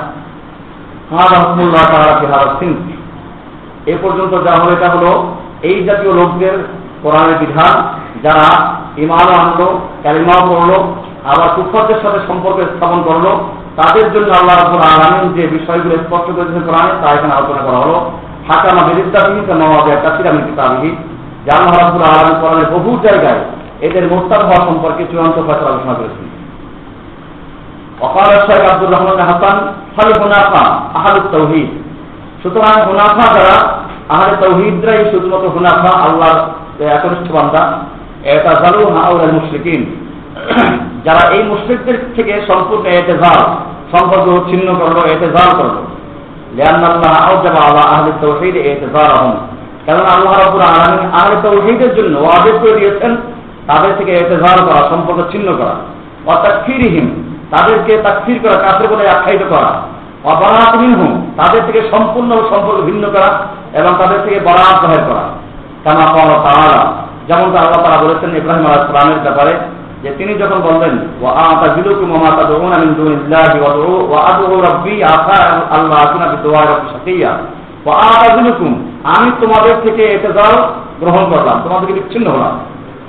[3.86, 5.10] এ পর্যন্ত যা হলো, এটা হলো
[5.62, 6.56] এই জাতীয় লোকদের
[7.02, 7.74] কোরআনের বিধান।
[8.22, 10.72] যারা ইমানও আনলো, কালিমাও পড়ল,
[11.24, 13.26] আবার কুফরদের সাথে সম্পর্ক স্থাপন করল,
[13.76, 18.10] তাদের জন্য আল্লাহ রাবুল আলমিন যে বিষয়গুলো স্পষ্ট করেছেন কোরআনে, তা এখানে আলোচনা করা হলো।
[18.48, 20.96] হাকামা বেদিদ্দাবিহি নওয়াবে কাসিরামিন কিতাবিহি।
[21.44, 23.40] যে আল্লাহ রাবুল আলমিন কোরআনের বহু জায়গায়
[23.80, 26.26] এদের মোস্তাদ হওয়া সম্পর্কে চূড়ান্ত ফয়সলা ঘোষণা করেছেন।
[28.00, 29.56] অকাল শেখ আব্দুর রহমান হাসান
[29.96, 30.64] ফাল হুনাফা
[30.94, 31.68] আহালুত তৌহিদ
[32.42, 36.38] সুতরাং হুনাফা যারা আহারে তৌহিদরাই শুধুমাত্র হুনাফা, আল্লাহর
[36.84, 37.78] একনিষ্ঠ বান্দা।
[41.04, 43.46] যারা এই মুশ্রিকদের থেকে সম্পূর্ণ এতেজাল,
[43.96, 45.76] সম্পর্ক ছিন্ন করল, এতেজাল করল।
[50.16, 50.56] আল্লাহ
[51.94, 52.18] জন্য
[52.58, 53.16] করে দিয়েছেন,
[53.66, 55.74] তাদের থেকে এতেজাল করা, সম্পর্ক ছিন্ন করা।
[56.26, 56.66] অর্থাৎ
[57.50, 58.02] তাদেরকে
[58.38, 59.82] করা বলে আখ্যায়িত করা।
[61.36, 64.40] তাদের থেকে সম্পূর্ণ সম্পর্ক ভিন্ন করা এবং তাদের থেকে
[64.82, 65.28] জাহের করা।
[65.84, 69.52] কামা পাওয়া তাআলা যেমন আল্লাহ তারা বলেছেন ইব্রাহিম আলাইহিস সালামের ব্যাপারে,
[70.02, 70.94] যে তিনি যখন বললেন
[79.14, 80.54] আমি তোমাদের থেকে এতেজাল
[81.02, 82.54] গ্রহণ করলাম, তোমাদের থেকে বিচ্ছিন্ন হলাম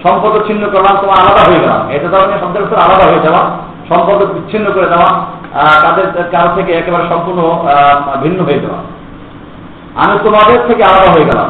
[0.03, 3.41] সম্পর্ক ছিন্ন করলাম, তোমার আলাদা হয়ে গেলাম। এতেজাল নিয়ে শব্দের উপর আলাদা হয়ে যাওয়া
[3.89, 5.09] সম্পর্ক বিচ্ছিন্ন করে দেওয়া
[5.83, 7.39] তাদের কারও থেকে একেবারে সম্পূর্ণ
[8.23, 8.81] ভিন্ন হয়ে যাওয়া।
[10.01, 11.49] আমি তোমাদের থেকে আলাদা হয়ে গেলাম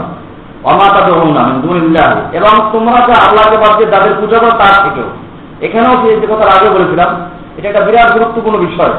[2.38, 5.08] এবং তোমরা যে আল্লাহকে বাদ যাদের পূজা করো তার থেকেও।
[5.62, 7.10] এখানেও যে কথা আগে বলেছিলাম,
[7.58, 8.94] এটা একটা বিরাট গুরুত্বপূর্ণ বিষয়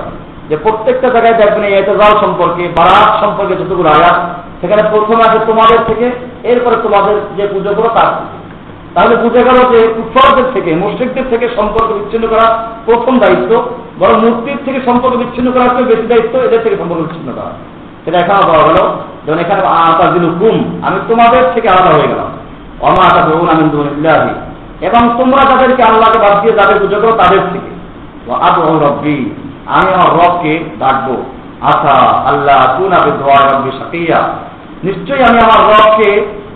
[0.48, 4.18] যে প্রত্যেকটা জায়গায় দেখবেন এই এতেজাল সম্পর্কে, বারাত সম্পর্কে যতগুলো আয়াত,
[4.60, 6.10] সেখানে প্রথমে আছে তোমাদের থেকে,
[6.44, 8.10] এরপরে তোমাদের যে পুজো করো তার
[8.94, 13.62] তাহলে বুঝে গেল যে কুফরদের থেকে, মুশ্রিকদের থেকে সম্পর্ক বিচ্ছিন্ন করা প্রথম দায়িত্ব,
[13.98, 17.50] বরং মূর্তির থেকে সম্পর্ক বিচ্ছিন্ন করার চেয়ে বেশি দায়িত্ব এদের থেকে সম্পর্ক বিচ্ছিন্ন করা।
[18.04, 19.11] সেটা এখানে বলা হলো।
[20.86, 22.30] আমি তোমাদের থেকে আলাদা হয়ে গেলাম।
[22.80, 23.06] অমা
[23.52, 23.64] আমি
[24.86, 27.70] এবং তোমরা তাদেরকে আল্লাহকে বাদ দিয়ে যাদের পুজো করো তাদের থেকে।
[28.86, 29.34] রব্বি,
[29.66, 31.16] আমি আমার রবকে ডাকবো।
[31.60, 31.96] আশা
[32.30, 32.60] আল্লাহ
[33.52, 34.20] রব্বি সাকিয়া
[34.84, 36.10] নিশ্চয়ই আমি আমার রবকে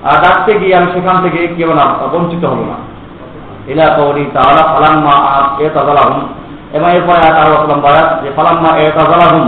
[0.04, 2.76] ডাকতে গিয়ে আমি সেখান থেকে কেউ না, বঞ্চিত হব না।
[3.72, 5.14] ইলা কৌরি তাহলে ফালাম্মা
[5.58, 6.20] এ তাজালাহুম
[6.72, 9.44] এবং এরপরে আল্লাহ বয়াত যে, ফালাম্মা এ তাজালাহুম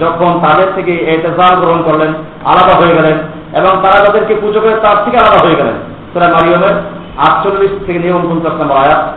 [0.00, 2.14] যখন তাদের থেকে এতেজাল গ্রহণ করলেন,
[2.44, 3.18] আলাদা হয়ে গেলেন
[3.56, 5.74] এবং তারা তাদেরকে পুজো করে তার থেকে আলাদা হয়ে গেলেন।
[6.12, 6.74] সুরা মারিয়মের
[7.16, 9.12] আটচল্লিশ থেকে নিয়ম পঞ্চাশ নম্বর আয়াত।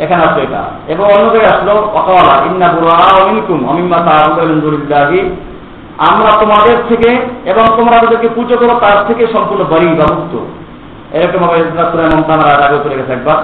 [0.00, 5.30] এখানে আসলো এটা। এবং অন্য আসলো অকাওয়ালা ইন্না বুরা অমিনকুম অমিম্মা তাহলে
[5.98, 7.10] আমরা তোমাদের থেকে
[7.44, 10.38] এবং তোমরা তাদেরকে পুজো করো, তার থেকে সম্পূর্ণ বাড়ি বা মুক্ত।
[11.14, 11.44] এরকম
[12.16, 13.36] মমতানার আগে চলে গেছে একবার।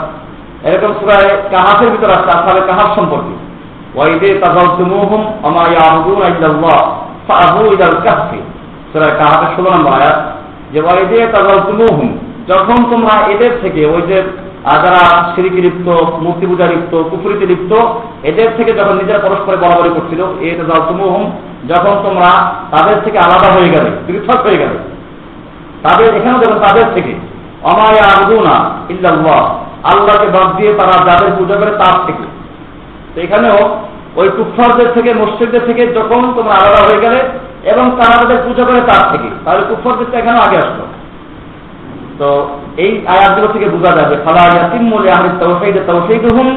[0.66, 3.53] এরকম সুরায় কাহাফের ভিতরে আসছে আসলে কাহাফ সম্পর্কে।
[3.96, 6.78] ওয়াইদে তাজালতুমুহুম আমা ইয়াবুদুন ইল্লাল্লাহ
[7.28, 8.40] ফাআবু ইলাল কাহফি
[8.90, 10.18] সূরা কাহফের 16 নম্বর আয়াত
[10.72, 12.08] যে ওয়াইদে তাজালতুমুহুম
[12.48, 14.18] যখন তোমরা এদের থেকে ওই যে
[14.84, 15.02] যারা
[15.34, 15.88] সিরিকি লিপ্ত,
[16.24, 17.72] মূর্তি পূজা লিপ্ত, কুফুরিতে লিপ্ত,
[18.22, 21.24] এদের থেকে যখন নিজেরা পরস্পরে বরাবরি করছিল, এ তাজালতুমুহুম
[21.68, 22.30] যখন তোমরা
[22.70, 24.76] তাদের থেকে আলাদা হয়ে গেলে, পৃথক হয়ে গেলে,
[25.82, 27.12] তাদের, এখানে যখন তাদের থেকে
[27.62, 28.56] অমায়া আবুদুনা
[28.88, 29.40] ইল্লাল্লাহ,
[29.92, 32.24] আল্লাহকে বাদ দিয়ে তারা যাদের পূজা করে তার থেকে।
[33.22, 33.58] এখানেও
[34.20, 37.20] ওই কুফারদের থেকে, মসজিদদের থেকে যখন তোমরা আলাদা হয়ে গেলে
[37.72, 40.84] এবং তারা তাদের পুজো করে তার থেকে, তাহলে কুফারদের তো এখানে আগে আসলো
[42.18, 42.28] তো
[42.84, 46.48] এই আয়াতগুলো থেকে বোঝা যাবে ফালা ইয়াতিম্মু লিআহলি তাওহীদ তাওহীদুহুম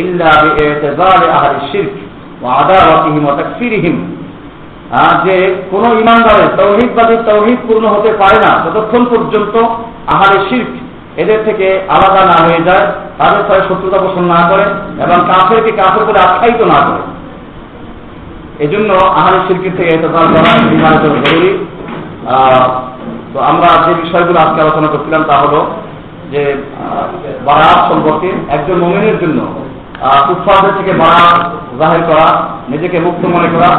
[0.00, 1.94] ইল্লা বিইতিজাল আহলি শিরক
[2.42, 3.96] ওয়া আদাওয়াতিহিম ওয়া তাকফিরিহিম।
[5.26, 5.36] যে
[5.70, 9.54] কোন ইমানদারের তৌহিদবাদী তৌহিদ পূর্ণ হতে পারে না, ততক্ষণ পর্যন্ত
[10.12, 10.72] আহারে শির্ক
[11.22, 12.86] এদের থেকে আলাদা না হয়ে যায়,
[13.18, 14.64] তাদের সাথে শত্রুতা পোষণ না করে
[15.04, 17.02] এবং কাফেরকে কাফের করে আখ্যায়িত না করে।
[18.64, 21.50] এজন্য আহারে শিল্পের থেকে এতকাল করা জরুরি।
[23.32, 25.60] তো আমরা যে বিষয়গুলো আজকে আলোচনা করছিলাম তা হলো
[26.32, 26.42] যে
[27.46, 29.40] বারাত সম্পর্কে একজন মমিনের জন্য
[30.26, 31.38] কুফারদের থেকে বারাত
[31.80, 32.26] জাহির করা,
[32.72, 33.70] নিজেকে মুক্ত মনে করা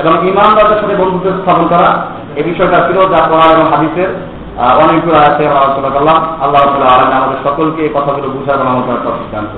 [0.00, 1.88] এবং ইমানদারদের সাথে বন্ধুত্ব স্থাপন করা
[2.38, 4.10] এই বিষয়টা ছিল যা কোরআন এবং হাদিসের
[4.56, 9.52] অনেকগুলো আমরা আলোচনা করলাম আল্লাহ আলম আমাদের সকলকে এই কথাগুলো বুঝার এবং আমাদের সিদ্ধান্ত